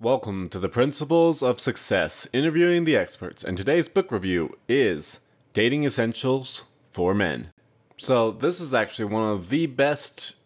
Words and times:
Welcome 0.00 0.48
to 0.50 0.60
the 0.60 0.68
Principles 0.68 1.42
of 1.42 1.58
Success, 1.58 2.28
interviewing 2.32 2.84
the 2.84 2.96
experts, 2.96 3.42
and 3.42 3.58
today's 3.58 3.88
book 3.88 4.12
review 4.12 4.56
is 4.68 5.18
Dating 5.52 5.82
Essentials 5.82 6.62
for 6.92 7.14
Men. 7.14 7.50
So, 7.96 8.30
this 8.30 8.60
is 8.60 8.72
actually 8.72 9.06
one 9.06 9.28
of 9.28 9.48
the 9.48 9.66
best 9.66 10.36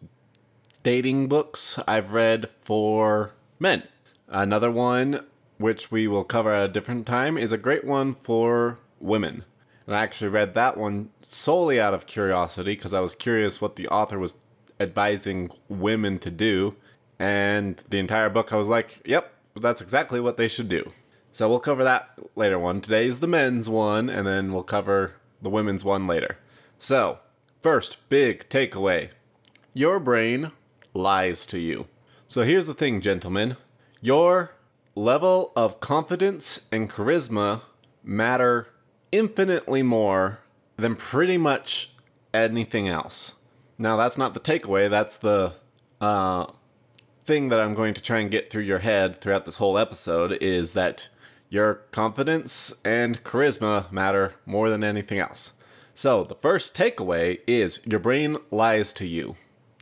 dating 0.81 1.27
books 1.27 1.77
I've 1.87 2.13
read 2.13 2.49
for 2.63 3.33
men. 3.59 3.83
Another 4.27 4.71
one, 4.71 5.23
which 5.59 5.91
we 5.91 6.07
will 6.07 6.23
cover 6.23 6.51
at 6.51 6.65
a 6.65 6.73
different 6.73 7.05
time, 7.05 7.37
is 7.37 7.51
a 7.51 7.57
great 7.59 7.83
one 7.83 8.15
for 8.15 8.79
women. 8.99 9.43
And 9.85 9.95
I 9.95 10.01
actually 10.01 10.29
read 10.29 10.55
that 10.55 10.77
one 10.77 11.11
solely 11.21 11.79
out 11.79 11.93
of 11.93 12.07
curiosity 12.07 12.75
because 12.75 12.95
I 12.95 13.01
was 13.01 13.13
curious 13.13 13.61
what 13.61 13.75
the 13.75 13.87
author 13.89 14.17
was 14.17 14.33
advising 14.79 15.51
women 15.69 16.17
to 16.19 16.31
do. 16.31 16.75
And 17.19 17.83
the 17.87 17.99
entire 17.99 18.29
book, 18.29 18.51
I 18.51 18.55
was 18.55 18.67
like, 18.67 18.99
yep, 19.05 19.29
that's 19.55 19.81
exactly 19.81 20.19
what 20.19 20.37
they 20.37 20.47
should 20.47 20.69
do. 20.69 20.91
So 21.31 21.49
we'll 21.49 21.59
cover 21.59 21.83
that 21.83 22.11
later 22.35 22.59
one. 22.59 22.81
Today 22.81 23.07
is 23.07 23.19
the 23.19 23.27
men's 23.27 23.67
one, 23.67 24.09
and 24.09 24.27
then 24.27 24.53
we'll 24.53 24.63
cover 24.63 25.15
the 25.41 25.49
women's 25.49 25.83
one 25.83 26.05
later. 26.05 26.37
So, 26.77 27.19
first 27.61 27.97
big 28.09 28.47
takeaway 28.49 29.09
your 29.73 29.99
brain 29.99 30.51
lies 30.93 31.45
to 31.47 31.57
you. 31.57 31.87
So 32.27 32.43
here's 32.43 32.67
the 32.67 32.73
thing, 32.73 33.01
gentlemen 33.01 33.57
your 34.01 34.51
level 34.95 35.51
of 35.55 35.79
confidence 35.79 36.67
and 36.71 36.89
charisma 36.89 37.61
matter 38.03 38.67
infinitely 39.11 39.81
more 39.81 40.39
than 40.75 40.95
pretty 40.95 41.37
much 41.37 41.93
anything 42.33 42.87
else. 42.87 43.35
Now, 43.77 43.95
that's 43.95 44.17
not 44.17 44.33
the 44.33 44.39
takeaway, 44.39 44.89
that's 44.89 45.17
the 45.17 45.53
uh, 46.01 46.47
thing 47.23 47.49
that 47.49 47.59
I'm 47.59 47.73
going 47.73 47.93
to 47.93 48.01
try 48.01 48.19
and 48.19 48.29
get 48.29 48.49
through 48.49 48.63
your 48.63 48.79
head 48.79 49.19
throughout 49.21 49.45
this 49.45 49.57
whole 49.57 49.77
episode 49.77 50.33
is 50.33 50.73
that 50.73 51.07
your 51.49 51.75
confidence 51.91 52.73
and 52.83 53.23
charisma 53.23 53.91
matter 53.91 54.33
more 54.45 54.69
than 54.69 54.83
anything 54.83 55.19
else. 55.19 55.53
So, 55.93 56.23
the 56.23 56.35
first 56.35 56.75
takeaway 56.75 57.39
is 57.45 57.79
your 57.85 57.99
brain 57.99 58.37
lies 58.49 58.93
to 58.93 59.05
you. 59.05 59.35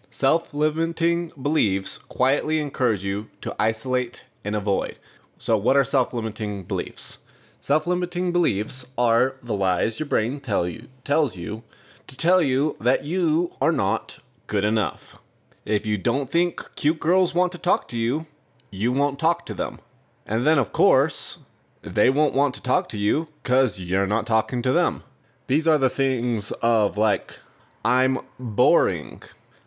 Self 0.10 0.54
limiting 0.54 1.32
beliefs 1.42 1.98
quietly 1.98 2.60
encourage 2.60 3.06
you 3.06 3.30
to 3.40 3.56
isolate 3.58 4.26
and 4.44 4.56
avoid. 4.56 5.00
So, 5.38 5.58
what 5.58 5.78
are 5.78 5.86
self 5.86 6.14
limiting 6.14 6.64
beliefs? 6.64 7.20
Self 7.62 7.88
limiting 7.88 8.34
beliefs 8.34 8.86
are 8.98 9.38
the 9.42 9.54
lies 9.54 10.00
your 10.00 10.08
brain 10.08 10.42
tell 10.42 10.68
you, 10.68 10.90
tells 11.06 11.38
you 11.38 11.64
to 12.08 12.18
tell 12.18 12.42
you 12.42 12.76
that 12.82 13.06
you 13.06 13.54
are 13.62 13.72
not 13.72 14.20
good 14.48 14.66
enough. 14.66 15.21
If 15.66 15.86
you 15.86 15.98
don't 15.98 16.30
think 16.30 16.76
cute 16.76 17.00
girls 17.00 17.36
want 17.36 17.52
to 17.52 17.60
talk 17.60 17.88
to 17.90 17.98
you, 17.98 18.26
you 18.72 18.92
won't 18.92 19.20
talk 19.20 19.46
to 19.46 19.54
them. 19.54 19.80
And 20.26 20.46
then, 20.46 20.58
of 20.58 20.72
course, 20.72 21.44
they 21.84 22.10
won't 22.10 22.34
want 22.34 22.56
to 22.56 22.64
talk 22.64 22.90
to 22.90 22.98
you 22.98 23.28
because 23.44 23.80
you're 23.80 24.08
not 24.08 24.26
talking 24.26 24.64
to 24.64 24.72
them. 24.72 25.04
These 25.46 25.68
are 25.68 25.78
the 25.78 25.90
things 25.90 26.52
of 26.64 26.98
like, 26.98 27.40
I'm 27.86 28.20
boring, 28.40 29.22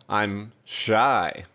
I'm 0.09 0.51
shy. 0.65 1.45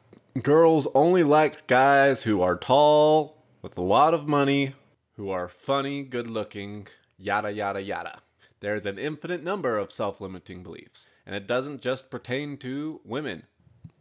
Girls 0.40 0.88
only 0.94 1.22
like 1.22 1.66
guys 1.66 2.22
who 2.22 2.40
are 2.40 2.56
tall, 2.56 3.36
with 3.60 3.76
a 3.76 3.82
lot 3.82 4.14
of 4.14 4.26
money, 4.26 4.74
who 5.16 5.28
are 5.28 5.48
funny, 5.48 6.02
good 6.02 6.28
looking, 6.28 6.86
yada 7.18 7.50
yada 7.52 7.82
yada. 7.82 8.20
There's 8.60 8.86
an 8.86 8.98
infinite 8.98 9.42
number 9.42 9.76
of 9.76 9.92
self 9.92 10.20
limiting 10.20 10.62
beliefs, 10.62 11.08
and 11.26 11.34
it 11.34 11.46
doesn't 11.46 11.82
just 11.82 12.10
pertain 12.10 12.56
to 12.58 13.00
women. 13.04 13.42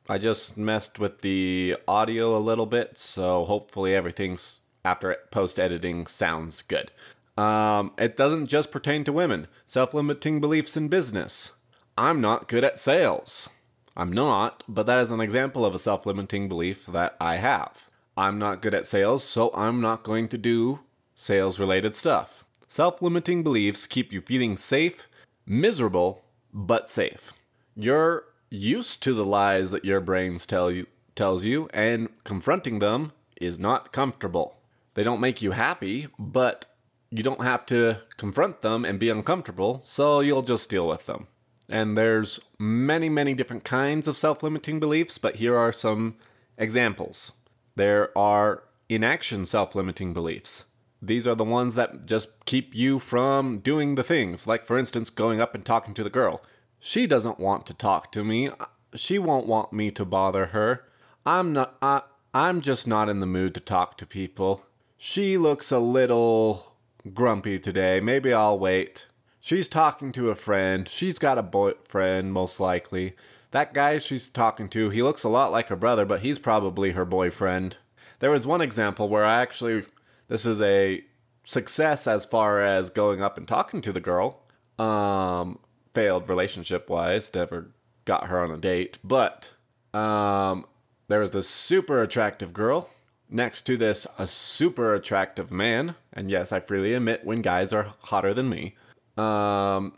I 0.10 0.18
just 0.18 0.58
messed 0.58 0.98
with 0.98 1.22
the 1.22 1.78
audio 1.88 2.36
a 2.36 2.40
little 2.40 2.66
bit, 2.66 2.98
so 2.98 3.46
hopefully 3.46 3.94
everything's 3.94 4.62
after 4.84 5.16
post 5.30 5.60
editing 5.60 6.08
sounds 6.08 6.64
good. 6.64 6.92
Um, 7.38 7.92
it 7.96 8.18
doesn't 8.18 8.48
just 8.48 8.72
pertain 8.72 9.04
to 9.04 9.14
women. 9.14 9.48
Self 9.68 9.94
limiting 9.94 10.42
beliefs 10.42 10.76
in 10.76 10.88
business. 10.88 11.52
I'm 11.96 12.22
not 12.22 12.48
good 12.48 12.64
at 12.64 12.80
sales. 12.80 13.52
I'm 13.96 14.12
not, 14.12 14.64
but 14.68 14.88
that 14.88 15.00
is 15.00 15.12
an 15.12 15.22
example 15.22 15.64
of 15.64 15.76
a 15.76 15.80
self 15.80 16.08
limiting 16.08 16.50
belief 16.50 16.88
that 16.88 17.16
I 17.22 17.36
have. 17.36 17.88
I'm 18.18 18.40
not 18.40 18.64
good 18.64 18.74
at 18.74 18.88
sales, 18.88 19.24
so 19.24 19.52
I'm 19.54 19.80
not 19.80 20.02
going 20.02 20.28
to 20.30 20.40
do 20.40 20.80
sales 21.14 21.60
related 21.60 21.96
stuff. 21.96 22.44
Self 22.68 23.00
limiting 23.00 23.44
beliefs 23.44 23.86
keep 23.86 24.12
you 24.12 24.22
feeling 24.22 24.58
safe, 24.58 25.08
miserable, 25.46 26.24
but 26.52 26.90
safe. 26.90 27.32
You're 27.76 28.24
used 28.50 29.04
to 29.04 29.14
the 29.14 29.26
lies 29.26 29.72
that 29.72 29.86
your 29.86 30.00
brains 30.00 30.46
tell 30.46 30.72
you 30.72 30.88
tells 31.16 31.44
you 31.44 31.68
and 31.74 32.08
confronting 32.24 32.80
them 32.80 33.12
is 33.42 33.60
not 33.60 33.92
comfortable. 33.92 34.58
They 34.94 35.04
don't 35.04 35.20
make 35.20 35.42
you 35.42 35.52
happy, 35.52 36.08
but 36.18 36.66
you 37.12 37.24
don't 37.24 37.42
have 37.42 37.66
to 37.68 37.98
confront 38.18 38.62
them 38.62 38.86
and 38.86 39.00
be 39.00 39.10
uncomfortable, 39.10 39.82
so 39.84 40.20
you'll 40.20 40.44
just 40.44 40.70
deal 40.70 40.88
with 40.88 41.06
them. 41.08 41.28
And 41.68 41.98
there's 41.98 42.40
many, 42.58 43.10
many 43.10 43.34
different 43.34 43.64
kinds 43.64 44.08
of 44.08 44.18
self-limiting 44.18 44.80
beliefs, 44.80 45.18
but 45.18 45.36
here 45.36 45.58
are 45.58 45.72
some 45.72 46.16
examples. 46.58 47.34
There 47.76 48.18
are 48.18 48.64
inaction 48.88 49.46
self-limiting 49.46 50.14
beliefs. 50.14 50.66
These 51.02 51.28
are 51.28 51.36
the 51.36 51.44
ones 51.44 51.76
that 51.76 52.06
just 52.06 52.46
keep 52.46 52.76
you 52.76 53.00
from 53.00 53.60
doing 53.60 53.96
the 53.96 54.04
things, 54.04 54.48
like 54.48 54.66
for 54.66 54.78
instance 54.78 55.10
going 55.10 55.40
up 55.40 55.56
and 55.56 55.66
talking 55.66 55.94
to 55.94 56.04
the 56.04 56.10
girl. 56.10 56.42
She 56.80 57.08
doesn't 57.08 57.40
want 57.40 57.66
to 57.68 57.74
talk 57.74 58.12
to 58.14 58.24
me. 58.24 58.50
She 58.96 59.20
won't 59.20 59.48
want 59.48 59.74
me 59.74 59.92
to 59.92 60.06
bother 60.06 60.48
her. 60.48 60.86
I'm 61.26 61.54
not 61.54 61.76
I, 61.82 62.02
I'm 62.34 62.62
just 62.62 62.88
not 62.88 63.10
in 63.10 63.20
the 63.20 63.26
mood 63.26 63.54
to 63.56 63.60
talk 63.60 63.98
to 63.98 64.06
people. 64.06 64.64
She 64.98 65.38
looks 65.38 65.72
a 65.72 65.80
little 65.80 66.76
grumpy 67.14 67.60
today. 67.60 68.00
Maybe 68.00 68.34
I'll 68.34 68.58
wait. 68.58 69.08
She's 69.40 69.68
talking 69.68 70.12
to 70.14 70.30
a 70.30 70.36
friend. 70.36 70.88
She's 70.88 71.18
got 71.18 71.38
a 71.38 71.44
boyfriend 71.44 72.34
most 72.34 72.60
likely. 72.60 73.16
That 73.52 73.74
guy 73.74 73.98
she's 73.98 74.28
talking 74.28 74.70
to, 74.70 74.90
he 74.90 75.02
looks 75.02 75.24
a 75.24 75.30
lot 75.30 75.52
like 75.52 75.70
her 75.70 75.76
brother, 75.76 76.06
but 76.06 76.22
he's 76.22 76.38
probably 76.38 76.92
her 76.92 77.06
boyfriend. 77.06 77.78
There 78.20 78.32
was 78.32 78.46
one 78.46 78.62
example 78.62 79.10
where 79.10 79.26
I 79.26 79.42
actually 79.42 79.86
this 80.28 80.46
is 80.46 80.62
a 80.62 81.04
success 81.46 82.06
as 82.06 82.26
far 82.26 82.60
as 82.60 82.90
going 82.90 83.22
up 83.22 83.38
and 83.38 83.48
talking 83.48 83.82
to 83.82 83.92
the 83.92 84.00
girl. 84.00 84.44
Um 84.78 85.60
failed 85.94 86.30
relationship 86.30 86.90
wise, 86.90 87.34
never 87.34 87.72
got 88.06 88.28
her 88.28 88.44
on 88.44 88.52
a 88.52 88.58
date, 88.58 89.00
but 89.04 89.50
um, 89.94 90.66
there 91.08 91.20
was 91.20 91.32
this 91.32 91.50
super 91.50 92.02
attractive 92.02 92.54
girl 92.54 92.90
next 93.30 93.62
to 93.64 93.78
this 93.78 94.08
a 94.18 94.28
super 94.28 94.94
attractive 94.94 95.52
man, 95.52 95.96
and 96.14 96.32
yes, 96.32 96.52
I 96.52 96.60
freely 96.60 96.94
admit 96.94 97.26
when 97.26 97.42
guys 97.42 97.72
are 97.74 97.94
hotter 98.00 98.34
than 98.34 98.50
me. 98.50 98.76
Um, 99.18 99.94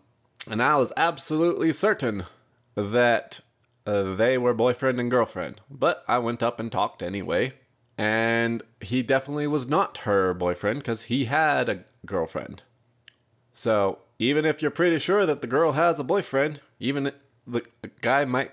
and 0.47 0.61
I 0.61 0.75
was 0.77 0.91
absolutely 0.97 1.71
certain 1.71 2.25
that 2.75 3.41
uh, 3.85 4.15
they 4.15 4.37
were 4.37 4.53
boyfriend 4.53 4.99
and 4.99 5.11
girlfriend, 5.11 5.61
but 5.69 6.03
I 6.07 6.17
went 6.19 6.43
up 6.43 6.59
and 6.59 6.71
talked 6.71 7.03
anyway. 7.03 7.53
And 7.97 8.63
he 8.79 9.03
definitely 9.03 9.47
was 9.47 9.67
not 9.67 9.99
her 9.99 10.33
boyfriend 10.33 10.79
because 10.79 11.03
he 11.03 11.25
had 11.25 11.69
a 11.69 11.83
girlfriend. 12.05 12.63
So 13.53 13.99
even 14.21 14.45
if 14.45 14.61
you're 14.61 14.69
pretty 14.69 14.99
sure 14.99 15.25
that 15.25 15.41
the 15.41 15.47
girl 15.47 15.71
has 15.71 15.99
a 15.99 16.03
boyfriend, 16.03 16.61
even 16.79 17.11
the 17.47 17.63
guy 18.01 18.23
might, 18.23 18.51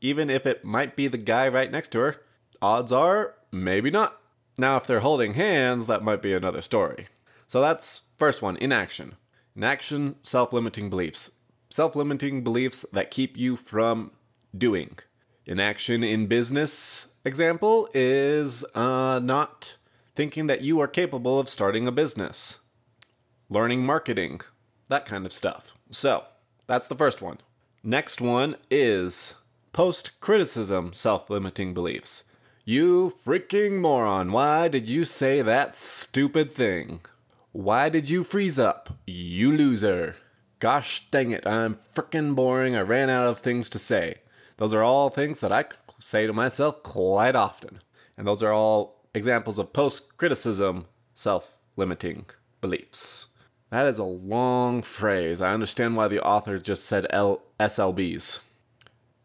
even 0.00 0.28
if 0.28 0.44
it 0.44 0.64
might 0.64 0.96
be 0.96 1.06
the 1.06 1.16
guy 1.16 1.46
right 1.46 1.70
next 1.70 1.92
to 1.92 2.00
her, 2.00 2.16
odds 2.60 2.90
are 2.90 3.36
maybe 3.52 3.92
not. 3.92 4.20
Now, 4.58 4.76
if 4.76 4.88
they're 4.88 5.00
holding 5.00 5.34
hands, 5.34 5.86
that 5.86 6.02
might 6.02 6.20
be 6.20 6.32
another 6.32 6.60
story. 6.60 7.06
So 7.46 7.60
that's 7.60 8.02
first 8.16 8.42
one 8.42 8.56
inaction. 8.56 9.14
Inaction, 9.54 10.16
self 10.24 10.52
limiting 10.52 10.90
beliefs. 10.90 11.30
Self 11.70 11.94
limiting 11.94 12.42
beliefs 12.42 12.84
that 12.92 13.12
keep 13.12 13.36
you 13.36 13.56
from 13.56 14.10
doing. 14.56 14.98
Inaction 15.46 16.02
in 16.02 16.26
business, 16.26 17.12
example, 17.24 17.88
is 17.94 18.64
uh, 18.74 19.20
not 19.22 19.76
thinking 20.16 20.48
that 20.48 20.62
you 20.62 20.80
are 20.80 20.88
capable 20.88 21.38
of 21.38 21.48
starting 21.48 21.86
a 21.86 21.92
business. 21.92 22.60
Learning 23.48 23.86
marketing, 23.86 24.40
that 24.88 25.06
kind 25.06 25.26
of 25.26 25.32
stuff. 25.32 25.74
So, 25.90 26.24
that's 26.66 26.86
the 26.86 26.94
first 26.94 27.22
one. 27.22 27.38
Next 27.82 28.20
one 28.20 28.56
is 28.70 29.34
post 29.72 30.20
criticism 30.20 30.92
self 30.94 31.28
limiting 31.28 31.74
beliefs. 31.74 32.24
You 32.64 33.14
freaking 33.24 33.80
moron, 33.80 34.32
why 34.32 34.68
did 34.68 34.88
you 34.88 35.04
say 35.04 35.42
that 35.42 35.76
stupid 35.76 36.52
thing? 36.52 37.00
Why 37.52 37.88
did 37.90 38.08
you 38.08 38.24
freeze 38.24 38.58
up? 38.58 38.96
You 39.06 39.52
loser. 39.52 40.16
Gosh 40.60 41.06
dang 41.10 41.30
it, 41.30 41.46
I'm 41.46 41.78
freaking 41.94 42.34
boring. 42.34 42.74
I 42.74 42.80
ran 42.80 43.10
out 43.10 43.26
of 43.26 43.38
things 43.40 43.68
to 43.70 43.78
say. 43.78 44.20
Those 44.56 44.72
are 44.72 44.82
all 44.82 45.10
things 45.10 45.40
that 45.40 45.52
I 45.52 45.66
say 45.98 46.26
to 46.26 46.32
myself 46.32 46.82
quite 46.82 47.36
often. 47.36 47.80
And 48.16 48.26
those 48.26 48.42
are 48.42 48.52
all 48.52 49.02
examples 49.12 49.58
of 49.58 49.72
post 49.72 50.16
criticism 50.16 50.86
self 51.12 51.58
limiting 51.76 52.26
beliefs. 52.60 53.28
That 53.74 53.86
is 53.86 53.98
a 53.98 54.04
long 54.04 54.82
phrase. 54.82 55.40
I 55.40 55.52
understand 55.52 55.96
why 55.96 56.06
the 56.06 56.24
author 56.24 56.60
just 56.60 56.84
said 56.84 57.08
L- 57.10 57.42
SLBs. 57.58 58.38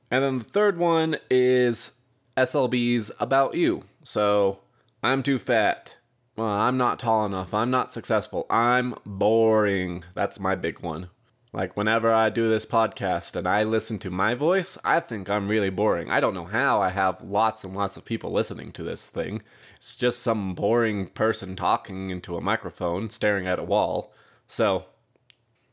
And 0.09 0.23
then 0.23 0.39
the 0.39 0.43
third 0.43 0.79
one 0.79 1.17
is 1.29 1.91
SLBs 2.35 3.11
about 3.19 3.53
you. 3.53 3.83
So, 4.03 4.61
I'm 5.03 5.21
too 5.21 5.37
fat. 5.37 5.97
well, 6.35 6.47
I'm 6.47 6.77
not 6.77 6.97
tall 6.97 7.27
enough. 7.27 7.53
I'm 7.53 7.69
not 7.69 7.93
successful. 7.93 8.47
I'm 8.49 8.95
boring. 9.05 10.03
That's 10.15 10.39
my 10.39 10.55
big 10.55 10.79
one. 10.79 11.11
Like, 11.53 11.77
whenever 11.77 12.11
I 12.11 12.31
do 12.31 12.49
this 12.49 12.65
podcast 12.65 13.35
and 13.35 13.47
I 13.47 13.61
listen 13.61 13.99
to 13.99 14.09
my 14.09 14.33
voice, 14.33 14.79
I 14.83 14.99
think 14.99 15.29
I'm 15.29 15.47
really 15.47 15.69
boring. 15.69 16.09
I 16.09 16.19
don't 16.19 16.33
know 16.33 16.45
how 16.45 16.81
I 16.81 16.89
have 16.89 17.21
lots 17.21 17.63
and 17.63 17.75
lots 17.75 17.97
of 17.97 18.05
people 18.05 18.31
listening 18.31 18.71
to 18.71 18.81
this 18.81 19.05
thing. 19.05 19.43
It's 19.77 19.95
just 19.95 20.23
some 20.23 20.55
boring 20.55 21.05
person 21.09 21.55
talking 21.55 22.09
into 22.09 22.35
a 22.35 22.41
microphone, 22.41 23.11
staring 23.11 23.45
at 23.45 23.59
a 23.59 23.63
wall. 23.63 24.11
So, 24.49 24.85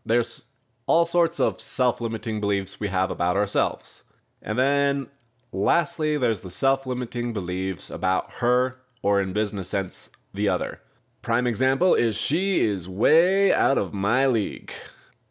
there's 0.05 0.45
all 0.87 1.07
sorts 1.07 1.41
of 1.41 1.61
self 1.61 2.01
limiting 2.01 2.41
beliefs 2.41 2.79
we 2.79 2.89
have 2.89 3.11
about 3.11 3.37
ourselves. 3.37 4.05
And 4.43 4.59
then, 4.59 5.09
lastly, 5.51 6.19
there's 6.19 6.41
the 6.41 6.51
self 6.51 6.87
limiting 6.87 7.33
beliefs 7.33 7.91
about 7.91 8.35
her, 8.35 8.77
or 9.03 9.21
in 9.21 9.33
business 9.33 9.69
sense, 9.71 10.11
the 10.33 10.49
other. 10.49 10.83
Prime 11.23 11.47
example 11.47 11.95
is 11.95 12.17
she 12.17 12.61
is 12.61 12.89
way 12.89 13.53
out 13.53 13.79
of 13.79 13.95
my 13.95 14.27
league. 14.27 14.73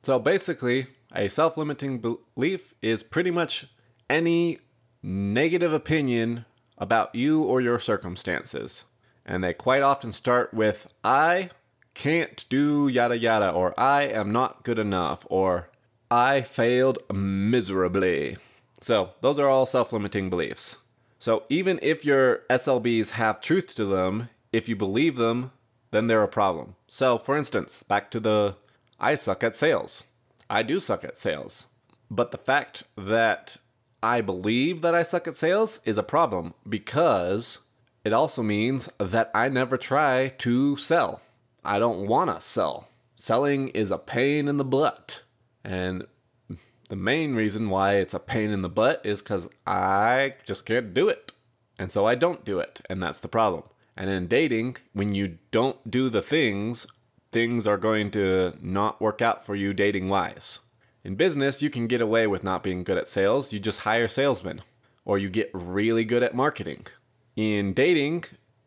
So 0.02 0.18
basically, 0.20 0.88
a 1.14 1.28
self 1.30 1.56
limiting 1.56 2.00
belief 2.00 2.74
is 2.82 3.04
pretty 3.04 3.32
much 3.32 3.68
any 4.10 4.58
negative 5.04 5.72
opinion 5.72 6.46
about 6.80 7.14
you 7.14 7.44
or 7.44 7.62
your 7.62 7.78
circumstances. 7.78 8.86
And 9.24 9.44
they 9.44 9.54
quite 9.54 9.84
often 9.84 10.12
start 10.12 10.52
with, 10.52 10.88
I 11.04 11.52
can't 11.96 12.46
do 12.50 12.88
yada 12.88 13.18
yada, 13.18 13.50
or 13.50 13.74
I 13.80 14.04
am 14.04 14.32
not 14.32 14.64
good 14.64 14.78
enough, 14.78 15.26
or 15.30 15.70
I 16.12 16.42
failed 16.42 17.00
miserably. 17.12 18.38
So, 18.82 19.12
those 19.22 19.40
are 19.40 19.48
all 19.48 19.66
self 19.66 19.92
limiting 19.92 20.30
beliefs. 20.30 20.78
So, 21.18 21.44
even 21.50 21.80
if 21.82 22.06
your 22.06 22.42
SLBs 22.50 23.12
have 23.12 23.42
truth 23.42 23.74
to 23.76 23.86
them, 23.86 24.30
if 24.54 24.70
you 24.70 24.76
believe 24.76 25.16
them, 25.16 25.52
then 25.92 26.08
they're 26.08 26.22
a 26.22 26.28
problem. 26.28 26.76
So, 26.88 27.18
for 27.18 27.36
instance, 27.36 27.82
back 27.82 28.12
to 28.12 28.20
the 28.20 28.58
I 29.00 29.16
suck 29.16 29.44
at 29.44 29.56
sales. 29.56 30.06
I 30.50 30.62
do 30.62 30.80
suck 30.80 31.04
at 31.04 31.18
sales. 31.18 31.68
But 32.12 32.32
the 32.32 32.38
fact 32.38 32.84
that 32.96 33.58
I 34.04 34.22
believe 34.22 34.82
that 34.82 34.94
I 34.94 35.04
suck 35.04 35.28
at 35.28 35.36
sales 35.36 35.80
is 35.86 35.98
a 35.98 36.04
problem 36.04 36.54
because 36.68 37.62
it 38.04 38.14
also 38.14 38.44
means 38.44 38.88
that 39.00 39.32
I 39.34 39.50
never 39.50 39.78
try 39.78 40.30
to 40.38 40.78
sell. 40.78 41.22
I 41.66 41.80
don't 41.80 42.08
want 42.08 42.34
to 42.34 42.42
sell. 42.42 42.88
Selling 43.18 43.70
is 43.70 43.92
a 43.92 43.98
pain 43.98 44.48
in 44.48 44.58
the 44.58 44.66
butt. 44.66 45.24
And 45.64 46.06
the 46.90 46.96
main 46.96 47.36
reason 47.36 47.70
why 47.70 47.96
it's 47.96 48.14
a 48.14 48.20
pain 48.20 48.52
in 48.52 48.62
the 48.62 48.70
butt 48.70 49.06
is 49.06 49.22
because 49.22 49.50
I 49.66 50.36
just 50.46 50.66
can't 50.66 50.94
do 50.94 51.10
it. 51.10 51.32
And 51.78 51.92
so 51.92 52.06
I 52.06 52.16
don't 52.16 52.46
do 52.46 52.60
it. 52.60 52.82
And 52.90 53.02
that's 53.02 53.20
the 53.20 53.28
problem. 53.28 53.64
And 53.98 54.10
in 54.10 54.28
dating, 54.28 54.78
when 54.94 55.14
you 55.14 55.38
don't 55.52 55.90
do 55.90 56.10
the 56.10 56.22
things 56.22 56.88
things 57.36 57.68
are 57.68 57.76
going 57.76 58.10
to 58.10 58.54
not 58.62 59.02
work 59.02 59.22
out 59.22 59.46
for 59.46 59.56
you 59.56 59.74
dating 59.74 60.08
wise. 60.08 60.60
In 61.04 61.16
business, 61.16 61.62
you 61.62 61.70
can 61.70 61.86
get 61.86 62.00
away 62.00 62.28
with 62.28 62.46
not 62.46 62.64
being 62.64 62.86
good 62.86 62.98
at 62.98 63.10
sales, 63.10 63.52
you 63.52 63.60
just 63.60 63.82
hire 63.82 64.08
salesmen, 64.08 64.62
or 65.04 65.18
you 65.18 65.28
get 65.28 65.52
really 65.54 66.06
good 66.06 66.24
at 66.24 66.34
marketing. 66.34 66.88
In 67.36 67.74
dating, 67.74 68.24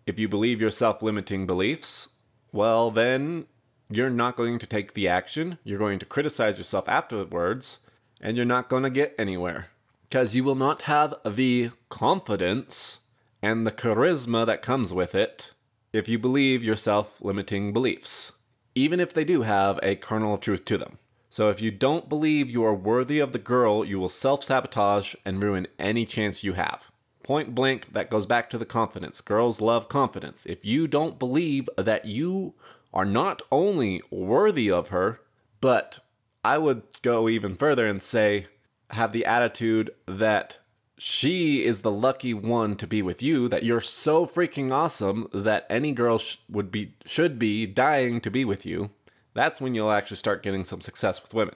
if 0.07 0.19
you 0.19 0.29
believe 0.29 0.61
your 0.61 0.71
self 0.71 1.03
limiting 1.03 1.47
beliefs, 1.47 2.11
well, 2.59 2.91
then 2.91 3.47
you're 3.89 4.11
not 4.11 4.37
going 4.37 4.59
to 4.59 4.67
take 4.67 4.93
the 4.95 5.09
action, 5.09 5.59
you're 5.65 5.79
going 5.79 5.99
to 5.99 6.07
criticize 6.07 6.59
yourself 6.59 6.89
afterwards, 6.89 7.79
and 8.21 8.37
you're 8.37 8.45
not 8.57 8.69
going 8.69 8.83
to 8.83 8.91
get 8.91 9.15
anywhere. 9.19 9.69
Because 10.09 10.35
you 10.35 10.45
will 10.45 10.55
not 10.55 10.83
have 10.83 11.15
the 11.25 11.71
confidence 11.89 13.01
and 13.43 13.67
the 13.67 13.73
charisma 13.73 14.45
that 14.47 14.63
comes 14.63 14.93
with 14.93 15.15
it 15.15 15.53
if 15.93 16.09
you 16.09 16.19
believe 16.19 16.65
your 16.65 16.77
self 16.77 17.21
limiting 17.21 17.73
beliefs 17.73 18.33
even 18.79 19.01
if 19.01 19.13
they 19.13 19.25
do 19.25 19.43
have 19.43 19.81
a 19.83 19.97
kernel 19.97 20.35
of 20.35 20.41
truth 20.41 20.65
to 20.67 20.79
them. 20.79 20.99
So 21.31 21.51
if 21.51 21.61
you 21.61 21.71
don't 21.71 22.09
believe 22.09 22.49
you 22.49 22.65
are 22.65 22.75
worthy 22.75 23.19
of 23.19 23.33
the 23.33 23.39
girl, 23.39 23.85
you 23.85 23.99
will 23.99 24.09
self 24.09 24.45
sabotage 24.45 25.15
and 25.25 25.43
ruin 25.43 25.67
any 25.79 26.07
chance 26.07 26.45
you 26.45 26.55
have. 26.55 26.91
Point 27.29 27.55
blank, 27.55 27.93
that 27.93 28.09
goes 28.09 28.25
back 28.25 28.49
to 28.49 28.57
the 28.57 28.65
confidence. 28.65 29.21
Girls 29.21 29.61
love 29.61 29.87
confidence. 29.91 30.47
If 30.47 30.65
you 30.65 30.89
don't 30.89 31.19
believe 31.19 31.69
that 31.77 32.07
you 32.07 32.55
are 32.95 33.05
not 33.05 33.43
only 33.53 34.01
worthy 34.11 34.71
of 34.71 34.89
her, 34.89 35.21
but 35.61 35.99
I 36.43 36.57
would 36.57 36.85
go 37.03 37.29
even 37.29 37.55
further 37.55 37.87
and 37.87 38.01
say, 38.01 38.47
have 38.93 39.13
the 39.13 39.27
attitude 39.27 39.91
that 40.07 40.57
she 40.97 41.67
is 41.67 41.83
the 41.83 41.91
lucky 41.91 42.33
one 42.33 42.77
to 42.77 42.87
be 42.87 43.03
with 43.03 43.21
you 43.21 43.47
that 43.49 43.63
you're 43.63 43.83
so 43.83 44.25
freaking 44.25 44.73
awesome 44.73 45.29
that 45.35 45.67
any 45.69 45.93
girl 45.93 46.17
sh- 46.17 46.39
would 46.49 46.73
be 46.73 46.95
should 47.05 47.39
be 47.39 47.67
dying 47.67 48.23
to 48.23 48.31
be 48.31 48.43
with 48.43 48.65
you 48.65 48.89
that's 49.35 49.61
when 49.61 49.75
you'll 49.75 49.93
actually 49.93 50.17
start 50.17 50.43
getting 50.43 50.65
some 50.65 50.81
success 50.81 51.23
with 51.23 51.35
women 51.35 51.55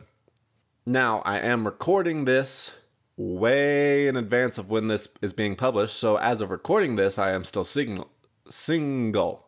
now 0.87 1.21
i 1.25 1.39
am 1.39 1.65
recording 1.65 2.25
this 2.25 2.83
way 3.17 4.07
in 4.07 4.17
advance 4.17 4.59
of 4.59 4.71
when 4.71 4.89
this 4.89 5.09
is 5.21 5.33
being 5.33 5.57
published. 5.57 5.97
So 5.97 6.17
as 6.17 6.41
of 6.41 6.51
recording 6.51 6.97
this 6.97 7.19
i 7.19 7.33
am 7.33 7.45
still 7.45 7.65
single 7.65 8.11
single. 8.49 9.47